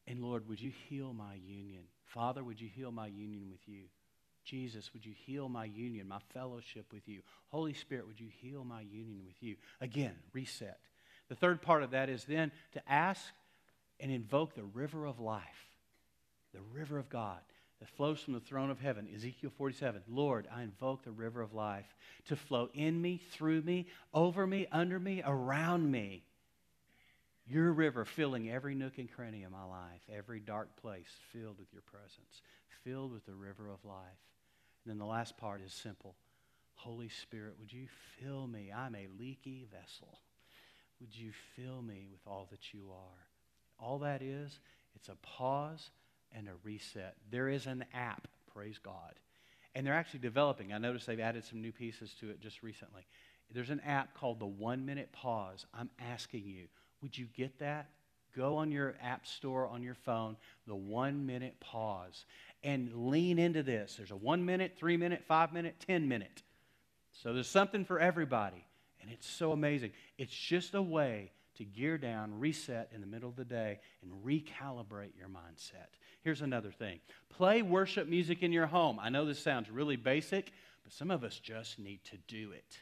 and 0.06 0.22
Lord, 0.22 0.48
would 0.48 0.60
you 0.60 0.72
heal 0.88 1.12
my 1.12 1.34
union? 1.34 1.82
Father, 2.06 2.42
would 2.42 2.60
you 2.60 2.68
heal 2.68 2.90
my 2.90 3.06
union 3.06 3.50
with 3.50 3.60
you? 3.66 3.82
Jesus, 4.48 4.92
would 4.94 5.04
you 5.04 5.12
heal 5.26 5.48
my 5.48 5.66
union, 5.66 6.08
my 6.08 6.20
fellowship 6.32 6.86
with 6.92 7.06
you? 7.06 7.20
Holy 7.48 7.74
Spirit, 7.74 8.06
would 8.06 8.18
you 8.18 8.28
heal 8.40 8.64
my 8.64 8.80
union 8.80 9.20
with 9.26 9.42
you? 9.42 9.56
Again, 9.80 10.14
reset. 10.32 10.78
The 11.28 11.34
third 11.34 11.60
part 11.60 11.82
of 11.82 11.90
that 11.90 12.08
is 12.08 12.24
then 12.24 12.50
to 12.72 12.82
ask 12.90 13.22
and 14.00 14.10
invoke 14.10 14.54
the 14.54 14.64
river 14.64 15.04
of 15.04 15.20
life, 15.20 15.42
the 16.54 16.62
river 16.72 16.98
of 16.98 17.10
God 17.10 17.40
that 17.80 17.90
flows 17.90 18.20
from 18.20 18.32
the 18.32 18.40
throne 18.40 18.70
of 18.70 18.80
heaven. 18.80 19.06
Ezekiel 19.14 19.52
47 19.56 20.02
Lord, 20.08 20.48
I 20.50 20.62
invoke 20.62 21.04
the 21.04 21.10
river 21.10 21.42
of 21.42 21.52
life 21.52 21.94
to 22.28 22.36
flow 22.36 22.70
in 22.72 23.00
me, 23.00 23.20
through 23.32 23.62
me, 23.62 23.86
over 24.14 24.46
me, 24.46 24.66
under 24.72 24.98
me, 24.98 25.22
around 25.26 25.90
me. 25.90 26.24
Your 27.46 27.72
river 27.72 28.06
filling 28.06 28.50
every 28.50 28.74
nook 28.74 28.96
and 28.96 29.10
cranny 29.10 29.44
of 29.44 29.52
my 29.52 29.64
life, 29.64 30.02
every 30.14 30.40
dark 30.40 30.68
place 30.80 31.08
filled 31.32 31.58
with 31.58 31.72
your 31.72 31.82
presence, 31.82 32.42
filled 32.84 33.12
with 33.12 33.26
the 33.26 33.34
river 33.34 33.68
of 33.68 33.84
life. 33.84 34.18
And 34.88 34.98
then 34.98 35.06
the 35.06 35.12
last 35.12 35.36
part 35.36 35.60
is 35.60 35.74
simple 35.74 36.14
Holy 36.72 37.10
Spirit, 37.10 37.56
would 37.60 37.70
you 37.70 37.88
fill 38.18 38.46
me? 38.46 38.72
I'm 38.74 38.94
a 38.94 39.06
leaky 39.18 39.66
vessel. 39.70 40.18
Would 40.98 41.14
you 41.14 41.30
fill 41.54 41.82
me 41.82 42.06
with 42.10 42.22
all 42.26 42.48
that 42.50 42.72
you 42.72 42.86
are? 42.90 43.84
All 43.84 43.98
that 43.98 44.22
is, 44.22 44.58
it's 44.94 45.10
a 45.10 45.16
pause 45.16 45.90
and 46.34 46.48
a 46.48 46.52
reset. 46.64 47.16
There 47.30 47.50
is 47.50 47.66
an 47.66 47.84
app, 47.92 48.28
praise 48.54 48.78
God. 48.78 49.12
And 49.74 49.86
they're 49.86 49.92
actually 49.92 50.20
developing. 50.20 50.72
I 50.72 50.78
noticed 50.78 51.06
they've 51.06 51.20
added 51.20 51.44
some 51.44 51.60
new 51.60 51.72
pieces 51.72 52.14
to 52.20 52.30
it 52.30 52.40
just 52.40 52.62
recently. 52.62 53.06
There's 53.52 53.68
an 53.68 53.80
app 53.80 54.14
called 54.14 54.40
the 54.40 54.46
One 54.46 54.86
Minute 54.86 55.12
Pause. 55.12 55.66
I'm 55.74 55.90
asking 56.00 56.44
you, 56.46 56.64
would 57.02 57.18
you 57.18 57.26
get 57.36 57.58
that? 57.58 57.90
Go 58.38 58.56
on 58.56 58.70
your 58.70 58.94
app 59.02 59.26
store 59.26 59.66
on 59.66 59.82
your 59.82 59.96
phone, 59.96 60.36
the 60.66 60.74
One 60.74 61.26
Minute 61.26 61.60
Pause 61.60 62.24
and 62.62 63.10
lean 63.10 63.38
into 63.38 63.62
this. 63.62 63.96
There's 63.96 64.10
a 64.10 64.16
one 64.16 64.44
minute, 64.44 64.74
three 64.76 64.96
minute, 64.96 65.24
five 65.26 65.52
minute, 65.52 65.76
10 65.86 66.08
minute. 66.08 66.42
So 67.12 67.32
there's 67.32 67.48
something 67.48 67.84
for 67.84 67.98
everybody. 67.98 68.64
And 69.00 69.10
it's 69.10 69.28
so 69.28 69.52
amazing. 69.52 69.92
It's 70.18 70.34
just 70.34 70.74
a 70.74 70.82
way 70.82 71.30
to 71.56 71.64
gear 71.64 71.98
down, 71.98 72.38
reset 72.38 72.90
in 72.94 73.00
the 73.00 73.06
middle 73.06 73.28
of 73.28 73.36
the 73.36 73.44
day, 73.44 73.80
and 74.02 74.12
recalibrate 74.24 75.16
your 75.16 75.28
mindset. 75.28 75.88
Here's 76.22 76.42
another 76.42 76.70
thing 76.70 77.00
play 77.30 77.62
worship 77.62 78.08
music 78.08 78.42
in 78.42 78.52
your 78.52 78.66
home. 78.66 78.98
I 79.00 79.08
know 79.08 79.24
this 79.24 79.38
sounds 79.38 79.70
really 79.70 79.96
basic, 79.96 80.52
but 80.84 80.92
some 80.92 81.10
of 81.10 81.24
us 81.24 81.38
just 81.38 81.78
need 81.78 82.00
to 82.04 82.16
do 82.26 82.52
it. 82.52 82.78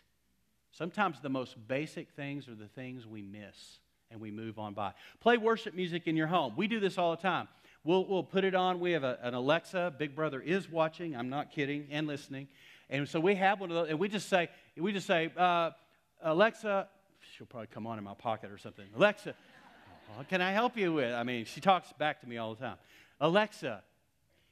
Sometimes 0.72 1.20
the 1.20 1.28
most 1.28 1.56
basic 1.68 2.10
things 2.10 2.48
are 2.48 2.54
the 2.54 2.68
things 2.68 3.06
we 3.06 3.22
miss 3.22 3.78
and 4.10 4.20
we 4.20 4.30
move 4.30 4.58
on 4.58 4.74
by. 4.74 4.92
Play 5.20 5.36
worship 5.36 5.74
music 5.74 6.06
in 6.06 6.16
your 6.16 6.26
home. 6.26 6.54
We 6.56 6.66
do 6.66 6.80
this 6.80 6.98
all 6.98 7.10
the 7.10 7.22
time. 7.22 7.48
We'll, 7.84 8.04
we'll 8.04 8.24
put 8.24 8.44
it 8.44 8.54
on. 8.54 8.80
We 8.80 8.92
have 8.92 9.04
a, 9.04 9.18
an 9.22 9.34
Alexa. 9.34 9.94
Big 9.98 10.16
Brother 10.16 10.40
is 10.40 10.68
watching. 10.68 11.16
I'm 11.16 11.28
not 11.28 11.52
kidding 11.52 11.86
and 11.90 12.06
listening. 12.06 12.48
And 12.90 13.08
so 13.08 13.20
we 13.20 13.34
have 13.36 13.60
one 13.60 13.70
of 13.70 13.76
those, 13.76 13.88
and 13.90 13.98
we 13.98 14.08
just 14.08 14.28
say, 14.28 14.48
we 14.76 14.92
just 14.92 15.06
say, 15.06 15.30
uh, 15.36 15.70
Alexa, 16.22 16.88
she'll 17.36 17.46
probably 17.46 17.68
come 17.68 17.86
on 17.86 17.98
in 17.98 18.04
my 18.04 18.14
pocket 18.14 18.50
or 18.50 18.58
something. 18.58 18.86
Alexa, 18.96 19.34
what 20.14 20.28
can 20.28 20.40
I 20.40 20.52
help 20.52 20.76
you 20.76 20.92
with? 20.92 21.12
I 21.12 21.22
mean, 21.22 21.44
she 21.44 21.60
talks 21.60 21.92
back 21.92 22.20
to 22.20 22.28
me 22.28 22.38
all 22.38 22.54
the 22.54 22.60
time. 22.60 22.76
Alexa, 23.20 23.82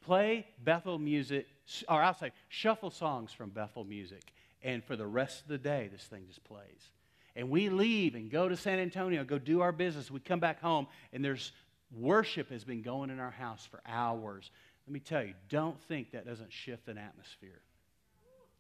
play 0.05 0.47
Bethel 0.63 0.99
music, 0.99 1.47
or 1.89 2.03
I'll 2.03 2.15
say, 2.15 2.33
shuffle 2.49 2.91
songs 2.91 3.33
from 3.33 3.51
Bethel 3.51 3.85
music. 3.85 4.33
And 4.63 4.83
for 4.83 4.97
the 4.97 5.07
rest 5.07 5.43
of 5.43 5.49
the 5.49 5.59
day, 5.59 5.89
this 5.93 6.05
thing 6.05 6.25
just 6.27 6.43
plays. 6.45 6.91
And 7.37 7.51
we 7.51 7.69
leave 7.69 8.15
and 8.15 8.31
go 8.31 8.49
to 8.49 8.57
San 8.57 8.79
Antonio, 8.79 9.25
go 9.25 9.39
do 9.39 9.61
our 9.61 9.73
business. 9.73 10.11
We 10.11 10.21
come 10.21 10.41
back 10.41 10.61
home, 10.61 10.87
and 11.13 11.25
there's 11.25 11.53
Worship 11.97 12.51
has 12.51 12.65
been 12.65 12.83
going 12.83 13.11
in 13.11 13.21
our 13.21 13.31
house 13.31 13.67
for 13.71 13.81
hours. 13.87 14.51
Let 14.87 14.93
me 14.93 15.01
tell 15.01 15.23
you, 15.23 15.35
don't 15.49 15.81
think 15.83 16.13
that 16.13 16.27
doesn't 16.27 16.53
shift 16.53 16.89
an 16.89 16.99
atmosphere. 16.99 17.61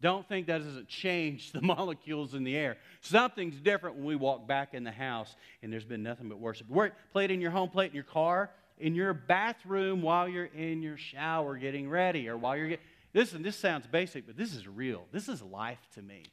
Don't 0.00 0.28
think 0.28 0.46
that 0.46 0.58
doesn't 0.58 0.88
change 0.88 1.52
the 1.52 1.62
molecules 1.62 2.34
in 2.34 2.44
the 2.44 2.56
air. 2.56 2.76
Something's 3.00 3.60
different 3.60 3.96
when 3.96 4.04
we 4.04 4.16
walk 4.16 4.46
back 4.46 4.74
in 4.74 4.84
the 4.84 4.92
house 4.92 5.34
and 5.62 5.72
there's 5.72 5.84
been 5.84 6.02
nothing 6.02 6.28
but 6.28 6.38
worship. 6.38 6.68
Play 7.12 7.24
it 7.24 7.30
in 7.30 7.40
your 7.40 7.50
home, 7.50 7.70
play 7.70 7.86
it 7.86 7.88
in 7.88 7.94
your 7.94 8.04
car, 8.04 8.50
in 8.78 8.94
your 8.94 9.14
bathroom 9.14 10.02
while 10.02 10.28
you're 10.28 10.44
in 10.46 10.82
your 10.82 10.96
shower 10.96 11.56
getting 11.56 11.88
ready 11.88 12.28
or 12.28 12.36
while 12.36 12.56
you're 12.56 12.68
getting. 12.68 12.84
Listen, 13.14 13.42
this 13.42 13.56
sounds 13.56 13.86
basic, 13.86 14.26
but 14.26 14.36
this 14.36 14.54
is 14.54 14.66
real. 14.66 15.06
This 15.12 15.28
is 15.28 15.40
life 15.42 15.78
to 15.94 16.02
me. 16.02 16.24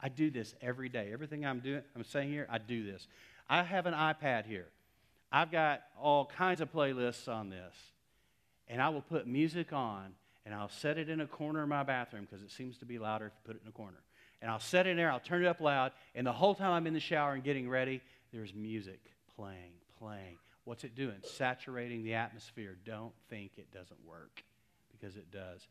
I 0.00 0.08
do 0.08 0.30
this 0.30 0.54
every 0.60 0.88
day. 0.88 1.10
Everything 1.12 1.44
I'm 1.46 1.60
doing, 1.60 1.82
I'm 1.94 2.04
saying 2.04 2.30
here, 2.30 2.46
I 2.50 2.58
do 2.58 2.84
this. 2.84 3.06
I 3.48 3.62
have 3.62 3.86
an 3.86 3.94
iPad 3.94 4.46
here. 4.46 4.66
I've 5.32 5.50
got 5.50 5.82
all 6.00 6.26
kinds 6.26 6.60
of 6.60 6.72
playlists 6.72 7.28
on 7.28 7.50
this. 7.50 7.74
And 8.68 8.82
I 8.82 8.88
will 8.88 9.02
put 9.02 9.26
music 9.26 9.72
on 9.72 10.12
and 10.44 10.54
I'll 10.54 10.68
set 10.68 10.96
it 10.96 11.08
in 11.08 11.20
a 11.20 11.26
corner 11.26 11.62
of 11.62 11.68
my 11.68 11.82
bathroom 11.82 12.26
because 12.28 12.42
it 12.42 12.52
seems 12.52 12.78
to 12.78 12.84
be 12.84 12.98
louder 12.98 13.26
if 13.26 13.32
you 13.32 13.40
put 13.44 13.56
it 13.56 13.62
in 13.62 13.68
a 13.68 13.72
corner. 13.72 13.98
And 14.40 14.50
I'll 14.50 14.60
set 14.60 14.86
it 14.86 14.90
in 14.90 14.96
there, 14.96 15.10
I'll 15.10 15.18
turn 15.18 15.44
it 15.44 15.48
up 15.48 15.60
loud, 15.60 15.92
and 16.14 16.26
the 16.26 16.32
whole 16.32 16.54
time 16.54 16.70
I'm 16.70 16.86
in 16.86 16.94
the 16.94 17.00
shower 17.00 17.32
and 17.32 17.42
getting 17.42 17.68
ready, 17.68 18.00
there's 18.32 18.54
music 18.54 19.00
playing, 19.34 19.72
playing. 19.98 20.36
What's 20.64 20.84
it 20.84 20.94
doing? 20.94 21.16
Saturating 21.22 22.04
the 22.04 22.14
atmosphere. 22.14 22.76
Don't 22.84 23.12
think 23.28 23.52
it 23.56 23.72
doesn't 23.72 23.98
work 24.06 24.42
because 24.92 25.16
it 25.16 25.30
does. 25.30 25.66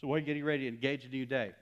So, 0.00 0.08
while 0.08 0.18
you're 0.18 0.26
getting 0.26 0.44
ready 0.44 0.64
to 0.64 0.68
engage 0.68 1.04
a 1.04 1.08
new 1.08 1.26
day, 1.26 1.52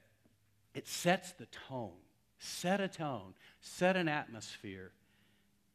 it 0.75 0.87
sets 0.87 1.33
the 1.33 1.47
tone. 1.69 1.93
Set 2.39 2.81
a 2.81 2.89
tone, 2.89 3.35
set 3.61 3.97
an 3.97 4.09
atmosphere 4.09 4.93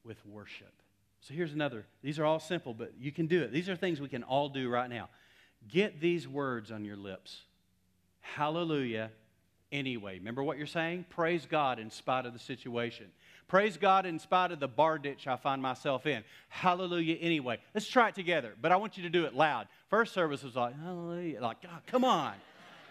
with 0.03 0.17
worship. 0.25 0.73
So 1.21 1.33
here's 1.33 1.53
another. 1.53 1.85
These 2.01 2.17
are 2.17 2.25
all 2.25 2.39
simple, 2.39 2.73
but 2.73 2.93
you 2.99 3.11
can 3.11 3.27
do 3.27 3.43
it. 3.43 3.51
These 3.51 3.69
are 3.69 3.75
things 3.75 4.01
we 4.01 4.09
can 4.09 4.23
all 4.23 4.49
do 4.49 4.67
right 4.67 4.89
now. 4.89 5.09
Get 5.67 6.01
these 6.01 6.27
words 6.27 6.71
on 6.71 6.83
your 6.83 6.97
lips 6.97 7.41
Hallelujah, 8.33 9.11
anyway. 9.71 10.17
Remember 10.17 10.43
what 10.43 10.57
you're 10.57 10.65
saying? 10.65 11.05
Praise 11.09 11.45
God 11.45 11.77
in 11.77 11.91
spite 11.91 12.25
of 12.25 12.33
the 12.33 12.39
situation. 12.39 13.05
Praise 13.47 13.77
God 13.77 14.07
in 14.07 14.17
spite 14.17 14.51
of 14.51 14.59
the 14.59 14.67
bar 14.67 14.97
ditch 14.97 15.27
I 15.27 15.35
find 15.35 15.61
myself 15.61 16.07
in. 16.07 16.23
Hallelujah, 16.49 17.15
anyway. 17.21 17.59
Let's 17.75 17.87
try 17.87 18.09
it 18.09 18.15
together, 18.15 18.55
but 18.59 18.71
I 18.71 18.77
want 18.77 18.97
you 18.97 19.03
to 19.03 19.09
do 19.09 19.25
it 19.25 19.35
loud. 19.35 19.67
First 19.89 20.13
service 20.13 20.43
was 20.43 20.55
like, 20.55 20.73
Hallelujah. 20.81 21.39
Like, 21.39 21.61
God, 21.61 21.81
come 21.85 22.03
on. 22.03 22.33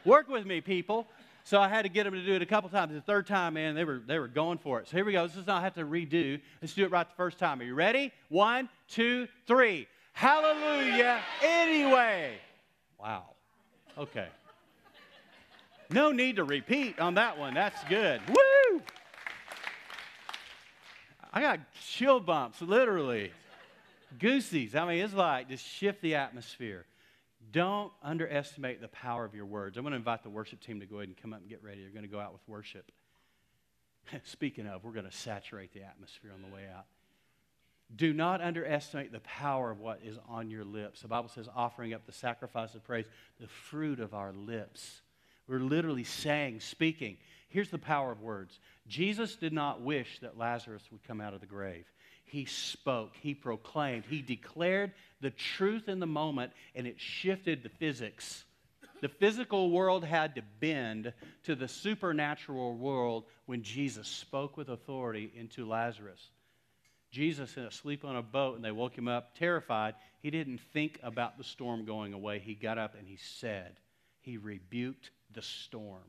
Work 0.05 0.29
with 0.29 0.47
me, 0.47 0.61
people. 0.61 1.09
So 1.47 1.61
I 1.61 1.69
had 1.69 1.83
to 1.83 1.91
get 1.91 2.05
them 2.05 2.15
to 2.15 2.25
do 2.25 2.33
it 2.33 2.41
a 2.41 2.47
couple 2.47 2.71
times. 2.71 2.95
The 2.95 3.03
third 3.03 3.27
time, 3.27 3.55
man, 3.55 3.75
they 3.75 3.85
were, 3.85 4.01
they 4.07 4.19
were 4.19 4.29
going 4.29 4.57
for 4.57 4.81
it. 4.81 4.89
So 4.89 4.97
here 4.97 5.05
we 5.05 5.13
go. 5.13 5.27
This 5.27 5.37
does 5.37 5.47
not 5.47 5.63
have 5.63 5.75
to 5.75 5.85
redo. 5.85 6.41
Let's 6.63 6.73
do 6.73 6.85
it 6.85 6.91
right 6.91 7.07
the 7.07 7.15
first 7.17 7.39
time. 7.39 7.61
Are 7.61 7.65
you 7.65 7.75
ready? 7.75 8.13
One, 8.31 8.71
two, 8.89 9.29
three. 9.47 9.87
Hallelujah 10.15 11.21
anyway. 11.43 12.37
Wow. 12.99 13.25
Okay. 13.99 14.29
No 15.91 16.13
need 16.13 16.37
to 16.37 16.45
repeat 16.45 16.99
on 16.99 17.15
that 17.15 17.39
one. 17.39 17.53
That's 17.53 17.83
good. 17.85 18.23
Woo! 18.27 18.83
I 21.31 21.43
got 21.43 21.61
chill 21.87 22.21
bumps, 22.21 22.63
literally. 22.63 23.33
Goosies. 24.19 24.75
I 24.75 24.89
mean, 24.89 25.05
it's 25.05 25.13
like 25.13 25.51
just 25.51 25.67
shift 25.67 26.01
the 26.01 26.15
atmosphere. 26.15 26.87
Don't 27.55 27.93
underestimate 28.03 28.81
the 28.81 28.89
power 28.89 29.25
of 29.25 29.33
your 29.33 29.47
words. 29.47 29.77
I'm 29.77 29.85
going 29.85 29.93
to 29.93 29.97
invite 29.97 30.25
the 30.25 30.29
worship 30.29 30.61
team 30.61 30.81
to 30.81 30.87
go 30.87 30.97
ahead 30.97 31.07
and 31.07 31.17
come 31.17 31.33
up 31.33 31.39
and 31.39 31.49
get 31.49 31.63
ready. 31.63 31.83
They're 31.83 31.91
going 31.91 32.03
to 32.03 32.11
go 32.11 32.19
out 32.19 32.33
with 32.33 32.43
worship. 32.49 32.91
Speaking 34.25 34.67
of, 34.67 34.83
we're 34.83 34.91
going 34.91 35.09
to 35.09 35.17
saturate 35.17 35.73
the 35.73 35.85
atmosphere 35.85 36.33
on 36.35 36.43
the 36.43 36.53
way 36.53 36.63
out. 36.77 36.87
Do 37.95 38.13
not 38.13 38.41
underestimate 38.41 39.13
the 39.13 39.21
power 39.21 39.71
of 39.71 39.79
what 39.79 40.01
is 40.05 40.19
on 40.29 40.51
your 40.51 40.65
lips. 40.65 41.03
The 41.03 41.09
Bible 41.09 41.29
says, 41.29 41.49
offering 41.55 41.95
up 41.95 42.07
the 42.07 42.13
sacrifice 42.13 42.75
of 42.75 42.83
praise, 42.83 43.07
the 43.39 43.47
fruit 43.47 44.01
of 44.01 44.15
our 44.15 44.33
lips. 44.33 45.03
We're 45.47 45.61
literally 45.61 46.03
saying, 46.03 46.59
speaking. 46.59 47.19
Here's 47.49 47.71
the 47.71 47.79
power 47.79 48.11
of 48.11 48.21
words 48.21 48.59
Jesus 48.89 49.37
did 49.37 49.53
not 49.53 49.81
wish 49.81 50.19
that 50.23 50.37
Lazarus 50.37 50.83
would 50.91 51.05
come 51.05 51.21
out 51.21 51.35
of 51.35 51.41
the 51.41 51.47
grave. 51.47 51.85
He 52.25 52.47
spoke, 52.47 53.13
he 53.21 53.35
proclaimed, 53.35 54.05
he 54.09 54.23
declared 54.23 54.93
the 55.21 55.31
truth 55.31 55.89
in 55.89 56.01
the 56.01 56.07
moment, 56.07 56.53
and 56.75 56.87
it 56.87 56.99
shifted 56.99 57.63
the 57.63 57.69
physics. 57.69 58.45
The 59.01 59.09
physical 59.09 59.71
world 59.71 60.05
had 60.05 60.35
to 60.37 60.43
bend 60.61 61.13
to 61.45 61.55
the 61.55 61.69
supernatural 61.69 62.75
world 62.75 63.25
when 63.47 63.63
Jesus 63.63 64.09
spoke 64.09 64.57
with 64.57 64.69
authority 64.69 65.31
into 65.35 65.69
Lazarus. 65.69 66.31
Jesus, 67.11 67.57
asleep 67.57 68.05
on 68.05 68.17
a 68.17 68.23
boat, 68.23 68.57
and 68.57 68.65
they 68.65 68.73
woke 68.73 68.97
him 68.97 69.07
up 69.07 69.39
terrified. 69.39 69.95
He 70.21 70.31
didn't 70.31 70.61
think 70.73 70.99
about 71.03 71.39
the 71.39 71.45
storm 71.45 71.85
going 71.85 72.13
away. 72.13 72.41
He 72.41 72.55
got 72.55 72.79
up 72.79 72.97
and 72.99 73.07
he 73.07 73.17
said, 73.17 73.79
He 74.21 74.37
rebuked 74.37 75.11
the 75.33 75.43
storm. 75.43 76.03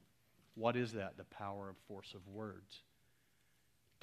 What 0.55 0.76
is 0.76 0.93
that? 0.93 1.18
The 1.18 1.26
power 1.26 1.70
of 1.70 1.76
force 1.88 2.13
of 2.16 2.28
words. 2.28 2.82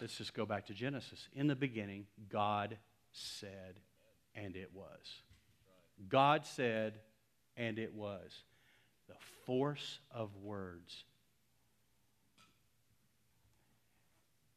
Let's 0.01 0.16
just 0.16 0.34
go 0.34 0.47
back 0.47 0.66
to 0.66 0.74
Genesis. 0.74 1.28
In 1.34 1.47
the 1.47 1.55
beginning, 1.55 2.07
God 2.28 2.76
said, 3.12 3.78
and 4.34 4.57
it 4.57 4.70
was. 4.74 5.22
God 6.09 6.45
said, 6.45 6.99
and 7.57 7.78
it 7.78 7.95
was. 7.95 8.43
The 9.09 9.14
force 9.45 10.01
of 10.11 10.30
words. 10.43 11.05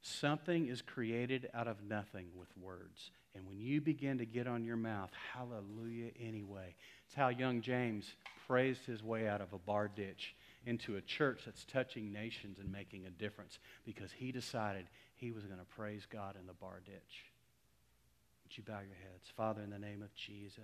something 0.05 0.67
is 0.67 0.81
created 0.81 1.49
out 1.53 1.67
of 1.67 1.83
nothing 1.83 2.27
with 2.35 2.49
words. 2.57 3.11
And 3.33 3.45
when 3.47 3.59
you 3.59 3.81
begin 3.81 4.19
to 4.19 4.25
get 4.25 4.47
on 4.47 4.63
your 4.63 4.77
mouth, 4.77 5.09
hallelujah 5.33 6.11
anyway. 6.19 6.75
It's 7.07 7.15
how 7.15 7.29
young 7.29 7.61
James 7.61 8.13
praised 8.47 8.85
his 8.85 9.03
way 9.03 9.27
out 9.27 9.41
of 9.41 9.53
a 9.53 9.57
bar 9.57 9.89
ditch 9.93 10.35
into 10.65 10.95
a 10.95 11.01
church 11.01 11.41
that's 11.45 11.65
touching 11.65 12.11
nations 12.11 12.59
and 12.59 12.71
making 12.71 13.05
a 13.05 13.09
difference 13.09 13.59
because 13.85 14.11
he 14.11 14.31
decided 14.31 14.85
he 15.15 15.31
was 15.31 15.45
going 15.45 15.59
to 15.59 15.65
praise 15.65 16.05
God 16.11 16.35
in 16.39 16.47
the 16.47 16.53
bar 16.53 16.81
ditch. 16.85 17.25
Would 18.43 18.57
you 18.57 18.63
bow 18.63 18.79
your 18.79 18.95
heads? 18.95 19.31
Father, 19.35 19.61
in 19.61 19.69
the 19.69 19.79
name 19.79 20.01
of 20.01 20.13
Jesus. 20.15 20.59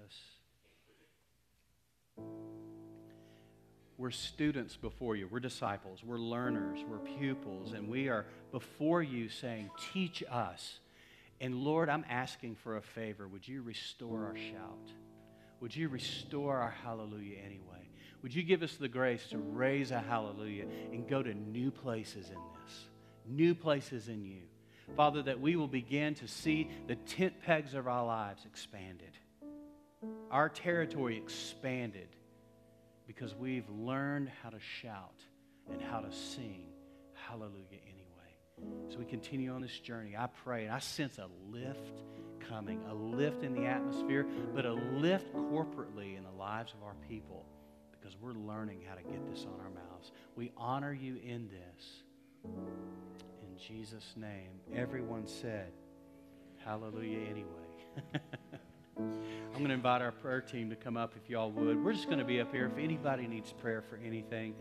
We're 3.97 4.11
students 4.11 4.75
before 4.77 5.15
you. 5.15 5.27
We're 5.27 5.39
disciples. 5.39 6.03
We're 6.03 6.17
learners. 6.17 6.79
We're 6.87 6.97
pupils. 6.97 7.73
And 7.73 7.87
we 7.87 8.09
are 8.09 8.25
before 8.51 9.03
you 9.03 9.29
saying, 9.29 9.69
Teach 9.93 10.23
us. 10.29 10.79
And 11.39 11.55
Lord, 11.55 11.89
I'm 11.89 12.05
asking 12.09 12.55
for 12.55 12.77
a 12.77 12.81
favor. 12.81 13.27
Would 13.27 13.47
you 13.47 13.61
restore 13.61 14.25
our 14.25 14.35
shout? 14.35 14.91
Would 15.59 15.75
you 15.75 15.89
restore 15.89 16.57
our 16.57 16.73
hallelujah 16.83 17.37
anyway? 17.45 17.90
Would 18.21 18.35
you 18.35 18.43
give 18.43 18.61
us 18.61 18.75
the 18.75 18.87
grace 18.87 19.27
to 19.29 19.37
raise 19.37 19.91
a 19.91 19.99
hallelujah 19.99 20.65
and 20.91 21.07
go 21.07 21.23
to 21.23 21.33
new 21.33 21.71
places 21.71 22.29
in 22.29 22.35
this, 22.35 22.87
new 23.27 23.55
places 23.55 24.07
in 24.07 24.23
you? 24.23 24.43
Father, 24.95 25.23
that 25.23 25.39
we 25.39 25.55
will 25.55 25.67
begin 25.67 26.15
to 26.15 26.27
see 26.27 26.69
the 26.87 26.95
tent 26.95 27.33
pegs 27.45 27.73
of 27.73 27.87
our 27.87 28.05
lives 28.05 28.45
expanded, 28.45 29.17
our 30.29 30.49
territory 30.49 31.17
expanded, 31.17 32.09
because 33.07 33.33
we've 33.33 33.69
learned 33.69 34.29
how 34.43 34.49
to 34.49 34.59
shout 34.59 35.23
and 35.71 35.81
how 35.81 35.99
to 35.99 36.11
sing 36.11 36.65
hallelujah 37.13 37.79
anyway. 37.83 38.81
So 38.89 38.99
we 38.99 39.05
continue 39.05 39.51
on 39.53 39.61
this 39.61 39.79
journey, 39.79 40.15
I 40.17 40.27
pray 40.27 40.65
and 40.65 40.73
I 40.73 40.79
sense 40.79 41.17
a 41.17 41.27
lift 41.49 42.01
coming, 42.49 42.83
a 42.89 42.93
lift 42.93 43.43
in 43.43 43.53
the 43.53 43.65
atmosphere, 43.65 44.25
but 44.53 44.65
a 44.65 44.73
lift 44.73 45.33
corporately 45.33 46.17
in 46.17 46.23
the 46.23 46.37
lives 46.37 46.73
of 46.73 46.83
our 46.83 46.95
people 47.07 47.45
because 48.01 48.17
we're 48.19 48.33
learning 48.33 48.81
how 48.87 48.95
to 48.95 49.03
get 49.03 49.29
this 49.29 49.45
on 49.45 49.59
our 49.59 49.69
mouths. 49.69 50.11
We 50.35 50.51
honor 50.57 50.93
you 50.93 51.17
in 51.23 51.49
this. 51.49 52.03
In 52.43 53.57
Jesus' 53.57 54.13
name, 54.15 54.59
everyone 54.75 55.27
said, 55.27 55.71
Hallelujah 56.65 57.19
anyway. 57.29 57.47
I'm 58.97 59.57
going 59.57 59.67
to 59.67 59.73
invite 59.73 60.01
our 60.01 60.11
prayer 60.11 60.41
team 60.41 60.69
to 60.69 60.75
come 60.75 60.95
up 60.95 61.13
if 61.21 61.29
y'all 61.29 61.51
would. 61.51 61.83
We're 61.83 61.93
just 61.93 62.05
going 62.05 62.19
to 62.19 62.25
be 62.25 62.39
up 62.39 62.53
here. 62.53 62.67
If 62.67 62.77
anybody 62.77 63.27
needs 63.27 63.51
prayer 63.51 63.81
for 63.81 63.99
anything, 64.05 64.49